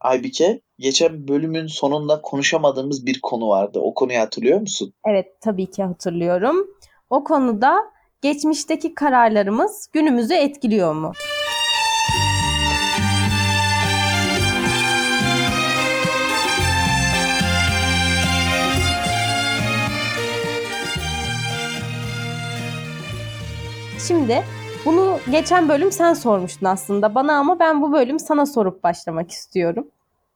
Aybike, 0.00 0.60
geçen 0.78 1.28
bölümün 1.28 1.66
sonunda 1.66 2.22
konuşamadığımız 2.22 3.06
bir 3.06 3.20
konu 3.20 3.48
vardı. 3.48 3.78
O 3.82 3.94
konuyu 3.94 4.18
hatırlıyor 4.18 4.60
musun? 4.60 4.92
Evet, 5.06 5.26
tabii 5.40 5.70
ki 5.70 5.82
hatırlıyorum. 5.82 6.66
O 7.10 7.24
konuda 7.24 7.76
geçmişteki 8.22 8.94
kararlarımız 8.94 9.88
günümüzü 9.92 10.34
etkiliyor 10.34 10.94
mu? 10.94 11.12
Şimdi 24.08 24.44
bunu 24.86 25.20
geçen 25.30 25.68
bölüm 25.68 25.92
sen 25.92 26.14
sormuştun 26.14 26.66
aslında 26.66 27.14
bana 27.14 27.38
ama 27.38 27.58
ben 27.58 27.82
bu 27.82 27.92
bölüm 27.92 28.18
sana 28.18 28.46
sorup 28.46 28.82
başlamak 28.82 29.30
istiyorum. 29.30 29.88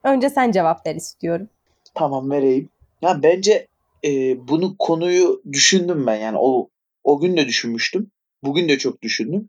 Önce 0.05 0.30
sen 0.30 0.53
cevap 0.53 0.87
ver 0.87 0.95
istiyorum. 0.95 1.49
Tamam 1.95 2.31
vereyim. 2.31 2.68
Ya 3.03 3.23
bence 3.23 3.67
e, 4.04 4.11
bunu 4.49 4.76
konuyu 4.79 5.43
düşündüm 5.53 6.07
ben 6.07 6.17
yani 6.17 6.36
o 6.40 6.68
o 7.04 7.21
gün 7.21 7.36
de 7.36 7.46
düşünmüştüm. 7.46 8.11
Bugün 8.45 8.68
de 8.68 8.79
çok 8.79 9.03
düşündüm. 9.03 9.49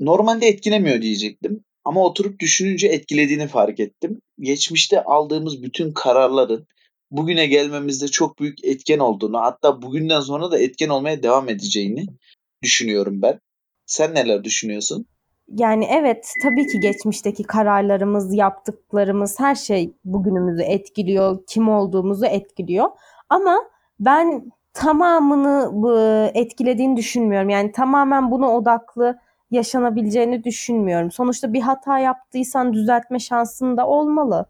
Normalde 0.00 0.46
etkilemiyor 0.46 1.02
diyecektim. 1.02 1.64
Ama 1.84 2.04
oturup 2.04 2.40
düşününce 2.40 2.88
etkilediğini 2.88 3.46
fark 3.46 3.80
ettim. 3.80 4.20
Geçmişte 4.40 5.04
aldığımız 5.04 5.62
bütün 5.62 5.92
kararların 5.92 6.66
bugüne 7.10 7.46
gelmemizde 7.46 8.08
çok 8.08 8.38
büyük 8.40 8.64
etken 8.64 8.98
olduğunu, 8.98 9.40
hatta 9.40 9.82
bugünden 9.82 10.20
sonra 10.20 10.50
da 10.50 10.58
etken 10.58 10.88
olmaya 10.88 11.22
devam 11.22 11.48
edeceğini 11.48 12.06
düşünüyorum 12.62 13.22
ben. 13.22 13.40
Sen 13.92 14.14
neler 14.14 14.44
düşünüyorsun? 14.44 15.06
Yani 15.48 15.84
evet 15.90 16.32
tabii 16.42 16.66
ki 16.66 16.80
geçmişteki 16.80 17.42
kararlarımız, 17.42 18.34
yaptıklarımız 18.34 19.40
her 19.40 19.54
şey 19.54 19.92
bugünümüzü 20.04 20.62
etkiliyor, 20.62 21.38
kim 21.48 21.68
olduğumuzu 21.68 22.26
etkiliyor. 22.26 22.88
Ama 23.28 23.58
ben 24.00 24.52
tamamını 24.72 26.30
etkilediğini 26.34 26.96
düşünmüyorum. 26.96 27.48
Yani 27.48 27.72
tamamen 27.72 28.30
buna 28.30 28.56
odaklı 28.56 29.18
yaşanabileceğini 29.50 30.44
düşünmüyorum. 30.44 31.10
Sonuçta 31.10 31.52
bir 31.52 31.60
hata 31.60 31.98
yaptıysan 31.98 32.72
düzeltme 32.72 33.18
şansın 33.18 33.76
da 33.76 33.86
olmalı. 33.86 34.46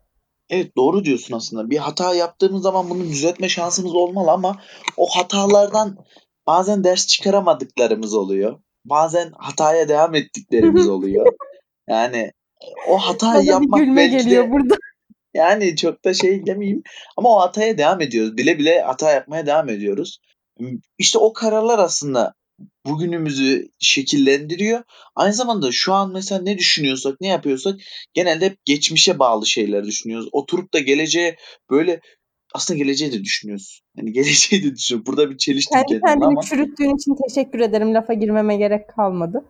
Evet 0.50 0.76
doğru 0.76 1.04
diyorsun 1.04 1.36
aslında. 1.36 1.70
Bir 1.70 1.78
hata 1.78 2.14
yaptığımız 2.14 2.62
zaman 2.62 2.90
bunu 2.90 3.00
düzeltme 3.04 3.48
şansımız 3.48 3.94
olmalı 3.94 4.30
ama 4.30 4.56
o 4.96 5.06
hatalardan 5.06 5.98
bazen 6.46 6.84
ders 6.84 7.06
çıkaramadıklarımız 7.06 8.14
oluyor 8.14 8.58
bazen 8.84 9.32
hataya 9.38 9.88
devam 9.88 10.14
ettiklerimiz 10.14 10.88
oluyor. 10.88 11.26
Yani 11.88 12.32
o 12.88 12.98
hatayı 12.98 13.44
yapmak 13.44 13.96
belki 13.96 14.16
geliyor 14.16 14.46
de, 14.46 14.50
burada. 14.50 14.74
Yani 15.34 15.76
çok 15.76 16.04
da 16.04 16.14
şey 16.14 16.46
demeyeyim 16.46 16.82
ama 17.16 17.36
o 17.36 17.40
hataya 17.40 17.78
devam 17.78 18.00
ediyoruz. 18.00 18.36
Bile 18.36 18.58
bile 18.58 18.80
hata 18.80 19.10
yapmaya 19.12 19.46
devam 19.46 19.68
ediyoruz. 19.68 20.18
İşte 20.98 21.18
o 21.18 21.32
kararlar 21.32 21.78
aslında 21.78 22.34
bugünümüzü 22.86 23.68
şekillendiriyor. 23.80 24.82
Aynı 25.14 25.32
zamanda 25.32 25.72
şu 25.72 25.92
an 25.92 26.12
mesela 26.12 26.42
ne 26.42 26.58
düşünüyorsak, 26.58 27.20
ne 27.20 27.28
yapıyorsak 27.28 27.80
genelde 28.14 28.46
hep 28.46 28.64
geçmişe 28.64 29.18
bağlı 29.18 29.46
şeyler 29.46 29.84
düşünüyoruz. 29.84 30.28
Oturup 30.32 30.74
da 30.74 30.78
geleceğe 30.78 31.36
böyle 31.70 32.00
aslında 32.54 32.78
geleceği 32.78 33.12
de 33.12 33.24
düşünüyoruz. 33.24 33.82
Yani 33.96 34.12
geleceği 34.12 34.64
de 34.64 34.76
düşünüyoruz. 34.76 35.06
Burada 35.06 35.30
bir 35.30 35.36
çeliştik 35.36 35.72
Kendi 35.72 36.00
kendini 36.00 36.24
ama... 36.24 36.42
çürüttüğün 36.42 36.96
için 36.96 37.16
teşekkür 37.28 37.60
ederim. 37.60 37.94
Lafa 37.94 38.12
girmeme 38.12 38.56
gerek 38.56 38.88
kalmadı. 38.88 39.44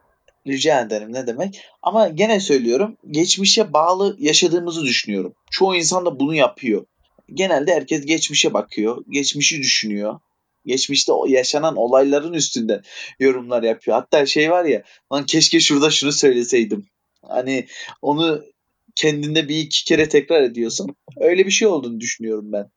Rica 0.46 0.80
ederim 0.80 1.12
ne 1.12 1.26
demek. 1.26 1.60
Ama 1.82 2.08
gene 2.08 2.40
söylüyorum 2.40 2.96
geçmişe 3.10 3.72
bağlı 3.72 4.16
yaşadığımızı 4.18 4.82
düşünüyorum. 4.82 5.34
Çoğu 5.50 5.76
insan 5.76 6.06
da 6.06 6.20
bunu 6.20 6.34
yapıyor. 6.34 6.86
Genelde 7.34 7.74
herkes 7.74 8.06
geçmişe 8.06 8.54
bakıyor. 8.54 9.04
Geçmişi 9.10 9.58
düşünüyor. 9.58 10.20
Geçmişte 10.66 11.12
yaşanan 11.28 11.76
olayların 11.76 12.32
üstünde 12.32 12.82
yorumlar 13.20 13.62
yapıyor. 13.62 13.96
Hatta 13.96 14.26
şey 14.26 14.50
var 14.50 14.64
ya 14.64 14.82
lan 15.12 15.26
keşke 15.26 15.60
şurada 15.60 15.90
şunu 15.90 16.12
söyleseydim. 16.12 16.86
Hani 17.22 17.66
onu 18.02 18.44
kendinde 18.94 19.48
bir 19.48 19.56
iki 19.56 19.84
kere 19.84 20.08
tekrar 20.08 20.42
ediyorsun. 20.42 20.96
Öyle 21.16 21.46
bir 21.46 21.50
şey 21.50 21.68
olduğunu 21.68 22.00
düşünüyorum 22.00 22.52
ben. 22.52 22.70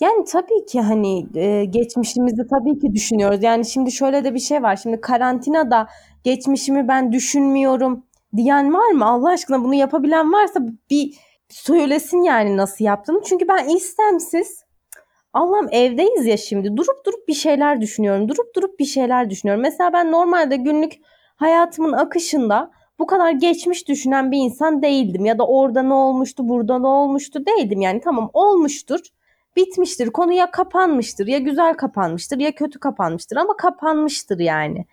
Yani 0.00 0.24
tabii 0.24 0.66
ki 0.66 0.80
hani 0.80 1.26
e, 1.34 1.64
geçmişimizi 1.64 2.46
tabii 2.50 2.78
ki 2.78 2.92
düşünüyoruz. 2.92 3.42
Yani 3.42 3.64
şimdi 3.64 3.92
şöyle 3.92 4.24
de 4.24 4.34
bir 4.34 4.38
şey 4.38 4.62
var. 4.62 4.76
Şimdi 4.76 5.00
karantinada 5.00 5.88
geçmişimi 6.24 6.88
ben 6.88 7.12
düşünmüyorum 7.12 8.06
diyen 8.36 8.74
var 8.74 8.90
mı? 8.90 9.06
Allah 9.06 9.28
aşkına 9.28 9.64
bunu 9.64 9.74
yapabilen 9.74 10.32
varsa 10.32 10.60
bir 10.90 11.14
söylesin 11.48 12.22
yani 12.22 12.56
nasıl 12.56 12.84
yaptığını. 12.84 13.22
Çünkü 13.24 13.48
ben 13.48 13.68
istemsiz 13.68 14.64
Allah'ım 15.32 15.68
evdeyiz 15.70 16.26
ya 16.26 16.36
şimdi 16.36 16.76
durup 16.76 17.06
durup 17.06 17.28
bir 17.28 17.34
şeyler 17.34 17.80
düşünüyorum. 17.80 18.28
Durup 18.28 18.56
durup 18.56 18.78
bir 18.78 18.84
şeyler 18.84 19.30
düşünüyorum. 19.30 19.62
Mesela 19.62 19.92
ben 19.92 20.12
normalde 20.12 20.56
günlük 20.56 20.92
hayatımın 21.36 21.92
akışında 21.92 22.70
bu 22.98 23.06
kadar 23.06 23.30
geçmiş 23.30 23.88
düşünen 23.88 24.32
bir 24.32 24.38
insan 24.38 24.82
değildim. 24.82 25.24
Ya 25.24 25.38
da 25.38 25.46
orada 25.46 25.82
ne 25.82 25.94
olmuştu, 25.94 26.48
burada 26.48 26.78
ne 26.78 26.86
olmuştu 26.86 27.46
değildim. 27.46 27.80
Yani 27.80 28.00
tamam 28.00 28.30
olmuştur 28.32 29.00
bitmiştir. 29.56 30.10
Konu 30.10 30.32
ya 30.32 30.50
kapanmıştır 30.50 31.26
ya 31.26 31.38
güzel 31.38 31.74
kapanmıştır 31.74 32.38
ya 32.38 32.54
kötü 32.54 32.78
kapanmıştır 32.78 33.36
ama 33.36 33.56
kapanmıştır 33.56 34.38
yani. 34.38 34.86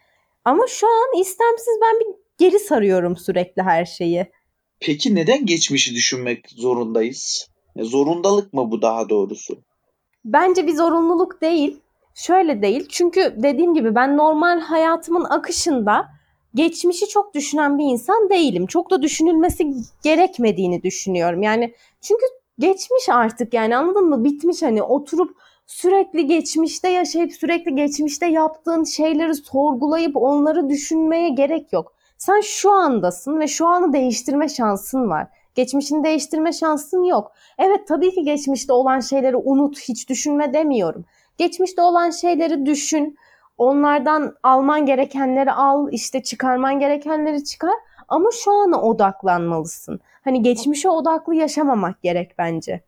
Ama 0.46 0.68
şu 0.68 0.88
an 0.88 1.22
istemsiz 1.22 1.74
ben 1.82 2.00
bir 2.00 2.16
geri 2.38 2.60
sarıyorum 2.60 3.18
sürekli 3.18 3.62
her 3.62 3.86
şeyi. 3.86 4.32
Peki 4.80 5.16
neden 5.16 5.46
geçmişi 5.46 5.96
düşünmek 5.96 6.50
zorundayız? 6.50 7.50
Ya 7.76 7.86
zorundalık 7.86 8.54
mı 8.54 8.72
bu 8.72 8.82
daha 8.82 9.10
doğrusu? 9.10 9.62
Bence 10.26 10.68
bir 10.68 10.76
zorunluluk 10.76 11.42
değil. 11.42 11.80
Şöyle 12.16 12.62
değil. 12.62 12.88
Çünkü 12.90 13.36
dediğim 13.38 13.74
gibi 13.74 13.96
ben 13.96 14.18
normal 14.18 14.60
hayatımın 14.60 15.24
akışında 15.24 16.08
geçmişi 16.56 17.08
çok 17.08 17.34
düşünen 17.34 17.78
bir 17.78 17.84
insan 17.84 18.30
değilim. 18.30 18.66
Çok 18.66 18.92
da 18.92 19.02
düşünülmesi 19.02 19.74
gerekmediğini 20.04 20.84
düşünüyorum. 20.84 21.42
Yani 21.44 21.74
çünkü 22.02 22.26
geçmiş 22.60 23.10
artık 23.10 23.54
yani 23.54 23.78
anladın 23.78 24.10
mı? 24.10 24.24
Bitmiş 24.24 24.62
hani 24.62 24.84
oturup 24.84 25.38
sürekli 25.66 26.28
geçmişte 26.28 26.90
yaşayıp 26.90 27.34
sürekli 27.34 27.76
geçmişte 27.76 28.26
yaptığın 28.26 28.84
şeyleri 28.84 29.36
sorgulayıp 29.36 30.18
onları 30.18 30.70
düşünmeye 30.70 31.30
gerek 31.30 31.74
yok. 31.74 31.94
Sen 32.18 32.42
şu 32.42 32.72
andasın 32.72 33.40
ve 33.40 33.48
şu 33.48 33.68
anı 33.68 33.94
değiştirme 33.94 34.50
şansın 34.50 35.10
var. 35.10 35.28
Geçmişini 35.56 36.04
değiştirme 36.04 36.54
şansın 36.54 37.04
yok. 37.04 37.32
Evet 37.58 37.88
tabii 37.88 38.12
ki 38.12 38.24
geçmişte 38.24 38.74
olan 38.74 39.00
şeyleri 39.00 39.36
unut, 39.36 39.80
hiç 39.80 40.10
düşünme 40.10 40.54
demiyorum. 40.54 41.06
Geçmişte 41.38 41.82
olan 41.82 42.10
şeyleri 42.10 42.66
düşün. 42.66 43.18
Onlardan 43.58 44.36
alman 44.44 44.86
gerekenleri 44.86 45.52
al, 45.52 45.88
işte 45.92 46.24
çıkarman 46.24 46.80
gerekenleri 46.80 47.44
çıkar 47.44 47.74
ama 48.10 48.30
şu 48.44 48.52
ana 48.52 48.82
odaklanmalısın. 48.82 50.00
Hani 50.24 50.42
geçmişe 50.42 50.90
odaklı 50.90 51.36
yaşamamak 51.36 52.04
gerek 52.04 52.38
bence. 52.38 52.84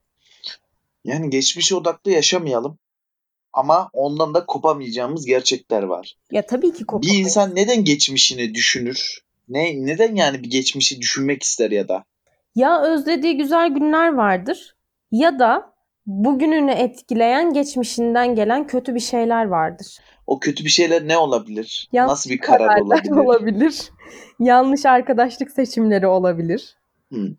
Yani 1.04 1.30
geçmişe 1.30 1.76
odaklı 1.76 2.12
yaşamayalım. 2.12 2.78
Ama 3.54 3.90
ondan 3.94 4.34
da 4.34 4.46
kopamayacağımız 4.46 5.26
gerçekler 5.26 5.84
var. 5.84 6.18
Ya 6.32 6.46
tabii 6.46 6.74
ki 6.74 6.86
kopamayız. 6.86 7.20
Bir 7.20 7.26
insan 7.26 7.56
neden 7.56 7.84
geçmişini 7.84 8.54
düşünür? 8.54 9.22
Ne 9.50 9.86
neden 9.86 10.16
yani 10.16 10.44
bir 10.44 10.50
geçmişi 10.50 11.02
düşünmek 11.02 11.44
ister 11.44 11.72
ya 11.72 11.88
da? 11.88 12.04
Ya 12.56 12.82
özlediği 12.82 13.38
güzel 13.38 13.70
günler 13.70 14.14
vardır 14.14 14.76
ya 15.12 15.40
da 15.40 15.74
bugününü 16.06 16.72
etkileyen 16.72 17.54
geçmişinden 17.54 18.36
gelen 18.36 18.68
kötü 18.68 18.96
bir 18.96 19.00
şeyler 19.00 19.46
vardır. 19.46 20.00
O 20.28 20.40
kötü 20.40 20.66
bir 20.66 20.70
şeyler 20.70 21.08
ne 21.08 21.18
olabilir? 21.18 21.90
Yanlış 21.94 22.12
Nasıl 22.12 22.30
bir 22.30 22.38
karar 22.38 22.82
olabilir? 22.82 23.12
olabilir. 23.12 23.82
Yanlış 24.40 24.86
arkadaşlık 24.86 25.52
seçimleri 25.52 26.08
olabilir. 26.08 26.76
Hmm. 27.10 27.30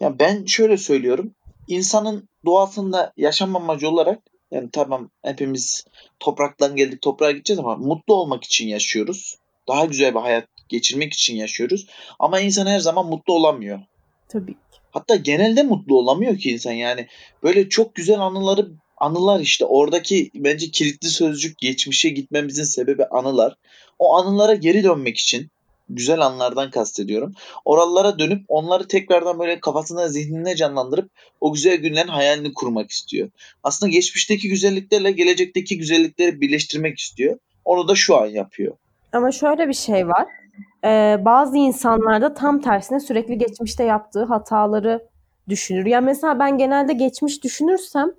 Ya 0.00 0.18
ben 0.18 0.44
şöyle 0.44 0.76
söylüyorum. 0.76 1.34
İnsanın 1.68 2.28
doğasında 2.44 3.12
yaşam 3.16 3.56
amacı 3.56 3.88
olarak 3.88 4.18
yani 4.50 4.68
tamam 4.72 5.10
hepimiz 5.22 5.84
topraktan 6.20 6.76
geldik 6.76 7.02
toprağa 7.02 7.30
gideceğiz 7.30 7.60
ama 7.60 7.76
mutlu 7.76 8.14
olmak 8.14 8.44
için 8.44 8.68
yaşıyoruz. 8.68 9.36
Daha 9.68 9.84
güzel 9.84 10.14
bir 10.14 10.20
hayat 10.20 10.48
geçirmek 10.68 11.12
için 11.12 11.36
yaşıyoruz. 11.36 11.86
Ama 12.18 12.40
insan 12.40 12.66
her 12.66 12.78
zaman 12.78 13.06
mutlu 13.06 13.34
olamıyor. 13.34 13.80
Tabii 14.28 14.52
ki. 14.52 14.58
Hatta 14.90 15.16
genelde 15.16 15.62
mutlu 15.62 15.98
olamıyor 15.98 16.38
ki 16.38 16.50
insan 16.50 16.72
yani. 16.72 17.06
Böyle 17.42 17.68
çok 17.68 17.94
güzel 17.94 18.20
anıları 18.20 18.70
anılar 18.96 19.40
işte 19.40 19.64
oradaki 19.64 20.30
bence 20.34 20.70
kilitli 20.70 21.08
sözcük 21.08 21.58
geçmişe 21.58 22.08
gitmemizin 22.08 22.64
sebebi 22.64 23.04
anılar. 23.06 23.56
O 23.98 24.16
anılara 24.16 24.54
geri 24.54 24.84
dönmek 24.84 25.18
için 25.18 25.50
güzel 25.88 26.20
anlardan 26.20 26.70
kastediyorum. 26.70 27.34
Oralara 27.64 28.18
dönüp 28.18 28.44
onları 28.48 28.88
tekrardan 28.88 29.38
böyle 29.38 29.60
kafasında 29.60 30.08
zihninde 30.08 30.56
canlandırıp 30.56 31.10
o 31.40 31.52
güzel 31.52 31.76
günlerin 31.76 32.08
hayalini 32.08 32.54
kurmak 32.54 32.90
istiyor. 32.90 33.28
Aslında 33.62 33.90
geçmişteki 33.90 34.48
güzelliklerle 34.48 35.10
gelecekteki 35.12 35.78
güzellikleri 35.78 36.40
birleştirmek 36.40 36.98
istiyor. 36.98 37.38
Onu 37.64 37.88
da 37.88 37.94
şu 37.94 38.16
an 38.16 38.26
yapıyor. 38.26 38.76
Ama 39.12 39.32
şöyle 39.32 39.68
bir 39.68 39.74
şey 39.74 40.08
var. 40.08 40.26
Ee, 40.84 41.16
bazı 41.24 41.56
insanlarda 41.56 42.34
tam 42.34 42.60
tersine 42.60 43.00
sürekli 43.00 43.38
geçmişte 43.38 43.84
yaptığı 43.84 44.24
hataları 44.24 45.08
düşünür. 45.48 45.86
Ya 45.86 46.00
mesela 46.00 46.38
ben 46.38 46.58
genelde 46.58 46.92
geçmiş 46.92 47.44
düşünürsem 47.44 48.10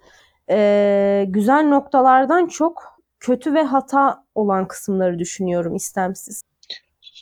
e, 0.50 1.26
güzel 1.28 1.64
noktalardan 1.64 2.48
çok 2.48 3.02
kötü 3.20 3.54
ve 3.54 3.62
hata 3.62 4.24
olan 4.36 4.68
kısımları 4.68 5.20
düşünüyorum 5.20 5.76
istemsiz. 5.76 6.44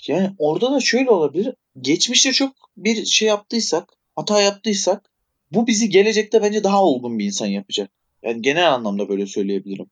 Yani 0.07 0.31
orada 0.38 0.72
da 0.72 0.80
şöyle 0.80 1.10
olabilir. 1.10 1.56
Geçmişte 1.81 2.31
çok 2.31 2.56
bir 2.77 3.06
şey 3.06 3.27
yaptıysak, 3.27 3.89
hata 4.16 4.42
yaptıysak 4.42 5.10
bu 5.51 5.68
bizi 5.68 5.89
gelecekte 5.89 6.42
bence 6.42 6.63
daha 6.63 6.83
olgun 6.83 7.19
bir 7.19 7.25
insan 7.25 7.45
yapacak. 7.45 7.89
Yani 8.24 8.42
genel 8.42 8.74
anlamda 8.74 9.10
böyle 9.10 9.25
söyleyebilirim. 9.25 9.86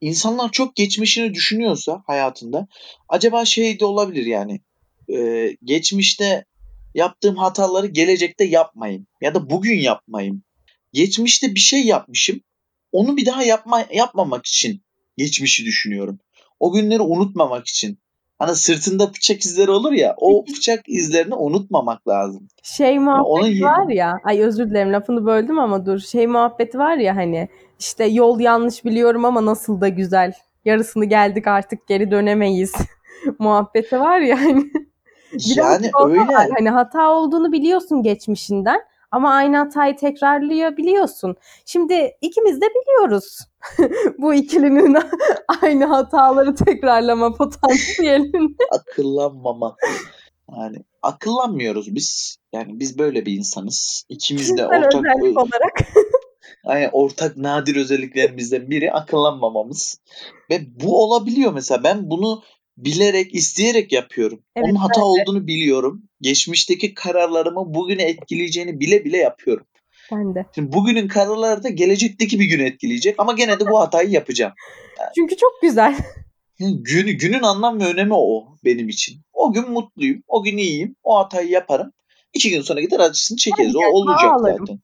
İnsanlar 0.00 0.52
çok 0.52 0.76
geçmişini 0.76 1.34
düşünüyorsa 1.34 2.02
hayatında 2.06 2.68
acaba 3.08 3.44
şey 3.44 3.80
de 3.80 3.84
olabilir 3.84 4.26
yani 4.26 4.60
e, 5.12 5.50
geçmişte 5.64 6.44
yaptığım 6.94 7.36
hataları 7.36 7.86
gelecekte 7.86 8.44
yapmayayım 8.44 9.06
ya 9.20 9.34
da 9.34 9.50
bugün 9.50 9.78
yapmayayım. 9.78 10.42
Geçmişte 10.92 11.54
bir 11.54 11.60
şey 11.60 11.86
yapmışım. 11.86 12.40
Onu 12.92 13.16
bir 13.16 13.26
daha 13.26 13.42
yapma 13.42 13.84
yapmamak 13.92 14.46
için 14.46 14.82
geçmişi 15.16 15.64
düşünüyorum. 15.64 16.18
O 16.60 16.72
günleri 16.72 17.00
unutmamak 17.02 17.66
için. 17.66 17.98
Hani 18.38 18.54
sırtında 18.54 19.14
bıçak 19.14 19.44
izleri 19.44 19.70
olur 19.70 19.92
ya 19.92 20.14
o 20.18 20.44
bıçak 20.56 20.88
izlerini 20.88 21.34
unutmamak 21.34 22.08
lazım. 22.08 22.48
Şey 22.62 22.98
muhabbeti 22.98 23.28
onun 23.28 23.60
var 23.62 23.88
ya 23.88 24.14
ay 24.24 24.40
özür 24.40 24.70
dilerim 24.70 24.92
lafını 24.92 25.26
böldüm 25.26 25.58
ama 25.58 25.86
dur 25.86 25.98
şey 25.98 26.26
muhabbeti 26.26 26.78
var 26.78 26.96
ya 26.96 27.16
hani 27.16 27.48
işte 27.78 28.04
yol 28.04 28.40
yanlış 28.40 28.84
biliyorum 28.84 29.24
ama 29.24 29.46
nasıl 29.46 29.80
da 29.80 29.88
güzel. 29.88 30.32
Yarısını 30.64 31.04
geldik 31.04 31.46
artık 31.46 31.88
geri 31.88 32.10
dönemeyiz. 32.10 32.72
muhabbeti 33.38 34.00
var 34.00 34.18
ya 34.18 34.40
hani. 34.40 34.64
Yani 35.56 35.90
öyle. 36.04 36.20
var. 36.20 36.48
Hani 36.58 36.70
hata 36.70 37.10
olduğunu 37.10 37.52
biliyorsun 37.52 38.02
geçmişinden 38.02 38.80
ama 39.10 39.34
aynı 39.34 39.56
hatayı 39.56 39.96
tekrarlayabiliyorsun. 39.96 41.36
Şimdi 41.66 42.16
ikimiz 42.20 42.60
de 42.60 42.66
biliyoruz 42.66 43.38
bu 44.18 44.34
ikilinin 44.34 44.96
aynı 45.62 45.84
hataları 45.84 46.54
tekrarlama 46.54 47.34
potansiyelini. 47.34 48.54
Akıllanmama. 48.70 49.76
Yani 50.56 50.76
akıllanmıyoruz 51.02 51.94
biz. 51.94 52.36
Yani 52.52 52.80
biz 52.80 52.98
böyle 52.98 53.26
bir 53.26 53.32
insanız. 53.32 54.04
İkimiz 54.08 54.56
de 54.56 54.66
ortak 54.66 54.94
özellik 54.94 55.38
olarak. 55.38 55.88
yani 56.64 56.88
ortak 56.92 57.36
nadir 57.36 57.76
özelliklerimizden 57.76 58.70
biri 58.70 58.92
akıllanmamamız. 58.92 60.00
Ve 60.50 60.60
bu 60.80 61.02
olabiliyor 61.04 61.52
mesela. 61.52 61.84
Ben 61.84 62.10
bunu 62.10 62.42
bilerek, 62.76 63.34
isteyerek 63.34 63.92
yapıyorum. 63.92 64.42
Evet, 64.56 64.66
Onun 64.68 64.74
hata 64.74 65.04
olduğunu 65.04 65.46
biliyorum. 65.46 66.07
Geçmişteki 66.20 66.94
kararlarımı 66.94 67.74
bugüne 67.74 68.02
etkileyeceğini 68.02 68.80
bile 68.80 69.04
bile 69.04 69.16
yapıyorum. 69.16 69.66
Ben 70.12 70.34
de. 70.34 70.46
Şimdi 70.54 70.72
bugünün 70.72 71.08
kararları 71.08 71.62
da 71.62 71.68
gelecekteki 71.68 72.40
bir 72.40 72.44
günü 72.44 72.62
etkileyecek 72.62 73.14
ama 73.18 73.32
gene 73.32 73.60
de 73.60 73.66
bu 73.66 73.80
hatayı 73.80 74.10
yapacağım. 74.10 74.52
Çünkü 75.14 75.36
çok 75.36 75.52
güzel. 75.62 75.96
Günü, 76.58 77.12
günün 77.12 77.42
anlam 77.42 77.80
ve 77.80 77.84
önemi 77.84 78.14
o 78.14 78.56
benim 78.64 78.88
için. 78.88 79.20
O 79.32 79.52
gün 79.52 79.70
mutluyum, 79.70 80.22
o 80.28 80.42
gün 80.42 80.56
iyiyim, 80.56 80.96
o 81.02 81.18
hatayı 81.18 81.48
yaparım. 81.48 81.92
İki 82.34 82.50
gün 82.50 82.62
sonra 82.62 82.80
gider 82.80 83.00
acısını 83.00 83.38
çekeriz. 83.38 83.76
O 83.76 83.80
olacak 83.80 84.30
ağlarım. 84.30 84.66
zaten. 84.66 84.80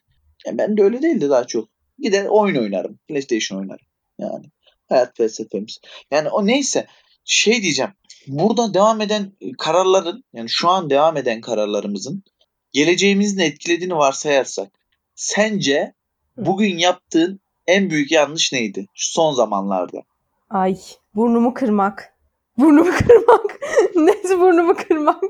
Yani 0.47 0.59
ben 0.59 0.77
de 0.77 0.83
öyle 0.83 1.03
değildi 1.03 1.31
daha 1.31 1.47
çok. 1.47 1.69
Gider 1.99 2.25
oyun 2.25 2.57
oynarım. 2.57 2.99
PlayStation 3.09 3.59
oynarım. 3.59 3.87
Yani 4.19 4.45
hayat 4.89 5.17
felsefemiz. 5.17 5.79
Yani 6.11 6.29
o 6.29 6.47
neyse 6.47 6.87
şey 7.25 7.63
diyeceğim. 7.63 7.93
Burada 8.29 8.75
devam 8.75 9.01
eden 9.01 9.33
kararların 9.59 10.25
yani 10.33 10.49
şu 10.49 10.69
an 10.69 10.91
devam 10.91 11.17
eden 11.17 11.41
kararlarımızın 11.41 12.23
geleceğimizin 12.73 13.39
etkilediğini 13.39 13.97
varsayarsak 13.97 14.69
sence 15.15 15.95
bugün 16.37 16.79
yaptığın 16.79 17.41
en 17.67 17.91
büyük 17.91 18.13
yanlış 18.13 18.53
neydi? 18.53 18.87
Şu 18.95 19.13
son 19.13 19.33
zamanlarda. 19.33 20.03
Ay 20.51 20.77
burnumu 21.15 21.55
kırmak. 21.55 22.15
Burnumu 22.59 22.91
kırmak. 22.91 23.61
Neyse 23.97 24.41
burnumu 24.41 24.75
kırmak. 24.75 25.25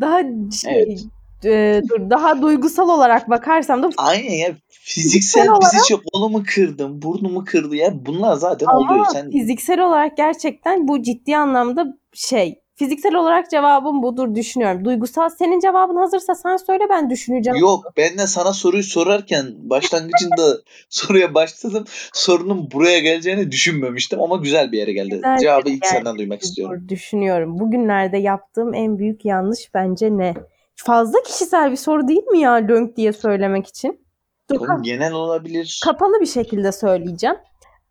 Daha 0.00 0.20
şey 0.62 0.72
Evet. 0.72 1.04
e, 1.44 1.82
dur, 1.88 2.10
daha 2.10 2.42
duygusal 2.42 2.88
olarak 2.88 3.30
bakarsam 3.30 3.82
da 3.82 3.90
Aynen 3.96 4.34
ya 4.34 4.56
fiziksel 4.68 5.42
Fiziksel 5.42 5.48
bizi 5.60 5.88
çok 5.88 6.12
kolumu 6.12 6.42
kırdım, 6.54 7.02
burnumu 7.02 7.44
kırdı 7.44 7.76
ya 7.76 8.06
bunlar 8.06 8.36
zaten 8.36 8.66
Ama 8.66 8.78
oluyor. 8.78 9.06
Sen 9.12 9.30
fiziksel 9.30 9.80
olarak 9.80 10.16
gerçekten 10.16 10.88
bu 10.88 11.02
ciddi 11.02 11.36
anlamda 11.36 11.98
şey. 12.12 12.60
Fiziksel 12.74 13.14
olarak 13.14 13.50
cevabım 13.50 14.02
budur 14.02 14.34
düşünüyorum. 14.34 14.84
Duygusal 14.84 15.28
senin 15.28 15.60
cevabın 15.60 15.96
hazırsa 15.96 16.34
sen 16.34 16.56
söyle 16.56 16.84
ben 16.90 17.10
düşüneceğim. 17.10 17.58
yok 17.58 17.84
ben 17.96 18.18
de 18.18 18.26
sana 18.26 18.52
soruyu 18.52 18.82
sorarken 18.82 19.46
başlangıcında 19.56 20.56
soruya 20.88 21.34
başladım. 21.34 21.84
Sorunun 22.12 22.70
buraya 22.70 22.98
geleceğini 22.98 23.52
düşünmemiştim 23.52 24.20
ama 24.22 24.36
güzel 24.36 24.72
bir 24.72 24.78
yere 24.78 24.92
geldi. 24.92 25.10
Güzel 25.14 25.38
Cevabı 25.38 25.70
ilk 25.70 25.86
senden 25.86 26.18
duymak 26.18 26.42
istiyorum. 26.42 26.86
Düşünüyorum. 26.88 27.58
Bugünlerde 27.58 28.18
yaptığım 28.18 28.74
en 28.74 28.98
büyük 28.98 29.24
yanlış 29.24 29.74
bence 29.74 30.18
ne? 30.18 30.34
Fazla 30.76 31.22
kişisel 31.22 31.70
bir 31.70 31.76
soru 31.76 32.08
değil 32.08 32.24
mi 32.24 32.40
ya 32.40 32.52
lönk 32.52 32.96
diye 32.96 33.12
söylemek 33.12 33.66
için? 33.66 34.06
Dur, 34.50 34.60
Oğlum, 34.60 34.82
genel 34.82 35.12
olabilir. 35.12 35.80
kapalı 35.84 36.20
bir 36.20 36.26
şekilde 36.26 36.72
söyleyeceğim. 36.72 37.36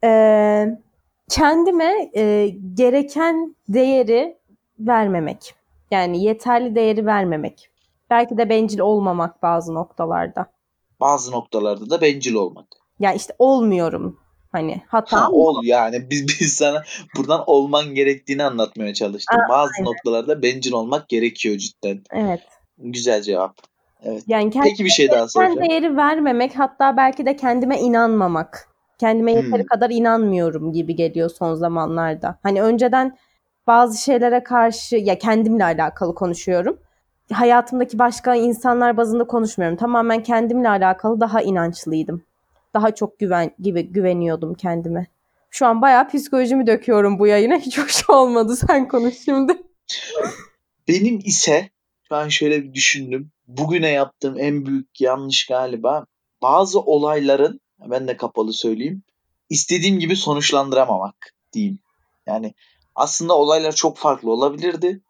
Ee, 0.04 0.66
kendime 1.30 2.10
e, 2.16 2.54
gereken 2.74 3.56
değeri 3.70 4.38
vermemek. 4.80 5.56
Yani 5.92 6.24
yeterli 6.24 6.76
değeri 6.76 7.06
vermemek. 7.06 7.70
Belki 8.10 8.38
de 8.38 8.50
bencil 8.50 8.80
olmamak 8.80 9.44
bazı 9.44 9.74
noktalarda. 9.74 10.46
Bazı 11.00 11.32
noktalarda 11.32 11.90
da 11.90 12.02
bencil 12.02 12.34
olmak. 12.34 12.66
Yani 13.00 13.16
işte 13.16 13.34
olmuyorum. 13.40 14.20
Hani 14.52 14.82
hata 14.88 15.22
Ha, 15.22 15.30
ol 15.32 15.64
yani 15.64 16.06
biz 16.10 16.28
biz 16.28 16.54
sana 16.54 16.84
buradan 17.18 17.44
olman 17.48 17.96
gerektiğini 17.96 18.44
anlatmaya 18.44 18.94
çalıştık. 18.94 19.40
Bazı 19.50 19.84
noktalarda 19.84 20.42
bencil 20.42 20.72
olmak 20.72 21.10
gerekiyor 21.10 21.58
cidden. 21.58 22.02
evet. 22.12 22.42
Güzel 22.78 23.22
cevap. 23.22 23.56
Evet. 24.04 24.24
Yani 24.28 24.52
kendi 24.52 24.70
Peki 24.70 24.86
bir 24.86 24.90
şey 24.90 25.12
daha 25.12 25.28
soracağım. 25.28 25.70
değeri 25.70 25.98
vermemek 25.98 26.60
hatta 26.60 26.98
belki 26.98 27.26
de 27.26 27.36
kendime 27.36 27.80
inanmamak. 27.80 28.70
Kendime 29.00 29.32
yeteri 29.32 29.62
Hmm. 29.62 29.68
kadar 29.68 29.90
inanmıyorum 29.90 30.74
gibi 30.74 30.96
geliyor 30.96 31.30
son 31.30 31.56
zamanlarda. 31.56 32.40
Hani 32.44 32.62
önceden 32.62 33.18
bazı 33.68 34.02
şeylere 34.04 34.44
karşı 34.44 34.96
ya 34.96 35.20
kendimle 35.20 35.64
alakalı 35.64 36.16
konuşuyorum. 36.16 36.80
Hayatımdaki 37.32 38.00
başka 38.00 38.36
insanlar 38.36 38.98
bazında 38.98 39.24
konuşmuyorum. 39.28 39.78
Tamamen 39.78 40.24
kendimle 40.24 40.70
alakalı 40.70 41.20
daha 41.20 41.42
inançlıydım. 41.42 42.24
Daha 42.74 42.96
çok 42.96 43.20
güven 43.20 43.52
gibi 43.60 43.84
güveniyordum 43.84 44.54
kendime. 44.54 45.08
Şu 45.50 45.66
an 45.66 45.82
bayağı 45.82 46.08
psikolojimi 46.08 46.68
döküyorum 46.68 47.20
bu 47.20 47.28
yayına. 47.28 47.58
Hiç 47.60 47.78
hoş 47.80 48.10
olmadı. 48.10 48.56
Sen 48.56 48.88
konuş 48.88 49.16
şimdi. 49.26 49.54
Benim 50.88 51.20
ise 51.26 51.70
ben 52.12 52.28
şöyle 52.28 52.64
bir 52.64 52.74
düşündüm. 52.74 53.32
Bugüne 53.48 53.90
yaptığım 53.90 54.40
en 54.40 54.66
büyük 54.66 55.02
yanlış 55.02 55.46
galiba 55.48 56.06
bazı 56.42 56.80
olayların 56.80 57.60
ben 57.86 58.08
de 58.08 58.18
kapalı 58.18 58.54
söyleyeyim 58.54 59.04
istediğim 59.50 60.00
gibi 60.00 60.16
sonuçlandıramamak 60.16 61.36
diyeyim. 61.54 61.80
Yani 62.28 62.54
aslında 62.96 63.38
olaylar 63.38 63.76
çok 63.76 63.98
farklı 63.98 64.32
olabilirdi. 64.32 65.02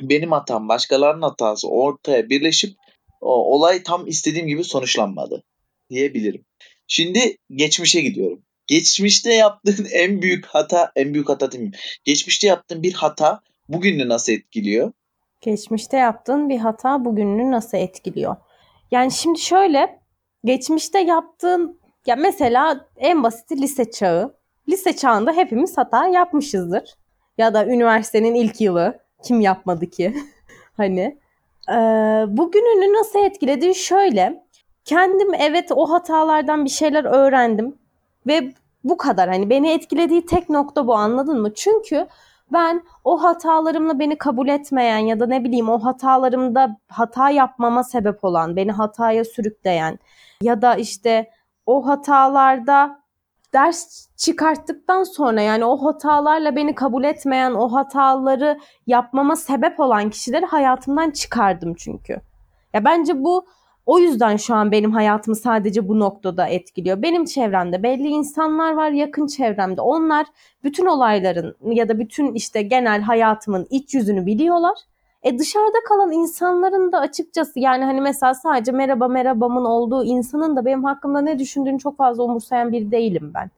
Benim 0.00 0.32
hatam, 0.32 0.68
başkalarının 0.68 1.22
hatası 1.22 1.68
ortaya 1.68 2.30
birleşip 2.30 2.76
o 3.20 3.54
olay 3.54 3.82
tam 3.82 4.06
istediğim 4.06 4.46
gibi 4.46 4.64
sonuçlanmadı 4.64 5.42
diyebilirim. 5.90 6.44
Şimdi 6.86 7.36
geçmişe 7.50 8.00
gidiyorum. 8.00 8.42
Geçmişte 8.66 9.34
yaptığın 9.34 9.86
en 9.92 10.22
büyük 10.22 10.46
hata, 10.46 10.92
en 10.96 11.14
büyük 11.14 11.28
hata 11.28 11.52
değil 11.52 11.64
mi? 11.64 11.70
Geçmişte 12.04 12.46
yaptığın 12.46 12.82
bir 12.82 12.92
hata 12.92 13.40
bugününü 13.68 14.08
nasıl 14.08 14.32
etkiliyor? 14.32 14.92
Geçmişte 15.40 15.96
yaptığın 15.96 16.48
bir 16.48 16.58
hata 16.58 17.04
bugününü 17.04 17.50
nasıl 17.50 17.78
etkiliyor? 17.78 18.36
Yani 18.90 19.12
şimdi 19.12 19.38
şöyle, 19.38 20.00
geçmişte 20.44 20.98
yaptığın 20.98 21.83
ya 22.06 22.16
mesela 22.16 22.86
en 22.96 23.22
basiti 23.22 23.62
lise 23.62 23.90
çağı. 23.90 24.34
Lise 24.68 24.96
çağında 24.96 25.32
hepimiz 25.32 25.78
hata 25.78 26.06
yapmışızdır. 26.06 26.94
Ya 27.38 27.54
da 27.54 27.66
üniversitenin 27.66 28.34
ilk 28.34 28.60
yılı 28.60 28.98
kim 29.24 29.40
yapmadı 29.40 29.86
ki? 29.86 30.14
hani 30.76 31.18
e, 31.68 31.74
bugününü 32.28 32.98
nasıl 32.98 33.18
etkiledi? 33.18 33.74
Şöyle, 33.74 34.44
kendim 34.84 35.34
evet 35.34 35.72
o 35.72 35.90
hatalardan 35.90 36.64
bir 36.64 36.70
şeyler 36.70 37.04
öğrendim 37.04 37.78
ve 38.26 38.52
bu 38.84 38.96
kadar. 38.96 39.28
Hani 39.28 39.50
beni 39.50 39.70
etkilediği 39.70 40.26
tek 40.26 40.48
nokta 40.50 40.86
bu 40.86 40.94
anladın 40.94 41.40
mı? 41.40 41.54
Çünkü 41.54 42.06
ben 42.52 42.82
o 43.04 43.22
hatalarımla 43.22 43.98
beni 43.98 44.18
kabul 44.18 44.48
etmeyen 44.48 44.98
ya 44.98 45.20
da 45.20 45.26
ne 45.26 45.44
bileyim 45.44 45.68
o 45.68 45.84
hatalarımda 45.84 46.76
hata 46.88 47.30
yapmama 47.30 47.84
sebep 47.84 48.24
olan, 48.24 48.56
beni 48.56 48.72
hataya 48.72 49.24
sürükleyen 49.24 49.98
ya 50.42 50.62
da 50.62 50.74
işte 50.74 51.30
o 51.66 51.86
hatalarda 51.86 53.00
ders 53.52 54.08
çıkarttıktan 54.16 55.02
sonra 55.02 55.42
yani 55.42 55.64
o 55.64 55.76
hatalarla 55.84 56.56
beni 56.56 56.74
kabul 56.74 57.04
etmeyen, 57.04 57.50
o 57.54 57.72
hataları 57.72 58.58
yapmama 58.86 59.36
sebep 59.36 59.80
olan 59.80 60.10
kişileri 60.10 60.46
hayatımdan 60.46 61.10
çıkardım 61.10 61.74
çünkü. 61.74 62.20
Ya 62.74 62.84
bence 62.84 63.24
bu 63.24 63.46
O 63.86 63.98
yüzden 63.98 64.36
şu 64.36 64.54
an 64.54 64.72
benim 64.72 64.92
hayatımı 64.92 65.36
sadece 65.36 65.88
bu 65.88 66.00
noktada 66.00 66.46
etkiliyor. 66.48 67.02
Benim 67.02 67.24
çevremde 67.24 67.82
belli 67.82 68.08
insanlar 68.08 68.72
var 68.72 68.90
yakın 68.90 69.26
çevremde. 69.26 69.80
Onlar 69.80 70.26
bütün 70.64 70.86
olayların 70.86 71.56
ya 71.62 71.88
da 71.88 71.98
bütün 71.98 72.34
işte 72.34 72.62
genel 72.62 73.02
hayatımın 73.02 73.66
iç 73.70 73.94
yüzünü 73.94 74.26
biliyorlar. 74.26 74.78
E 75.24 75.38
dışarıda 75.38 75.78
kalan 75.88 76.12
insanların 76.12 76.92
da 76.92 76.98
açıkçası 76.98 77.60
yani 77.60 77.84
hani 77.84 78.00
mesela 78.00 78.34
sadece 78.34 78.72
merhaba 78.72 79.08
merhabamın 79.08 79.64
olduğu 79.64 80.04
insanın 80.04 80.56
da 80.56 80.64
benim 80.64 80.84
hakkımda 80.84 81.20
ne 81.20 81.38
düşündüğünü 81.38 81.78
çok 81.78 81.96
fazla 81.96 82.22
umursayan 82.22 82.72
biri 82.72 82.90
değilim 82.90 83.32
ben. 83.34 83.50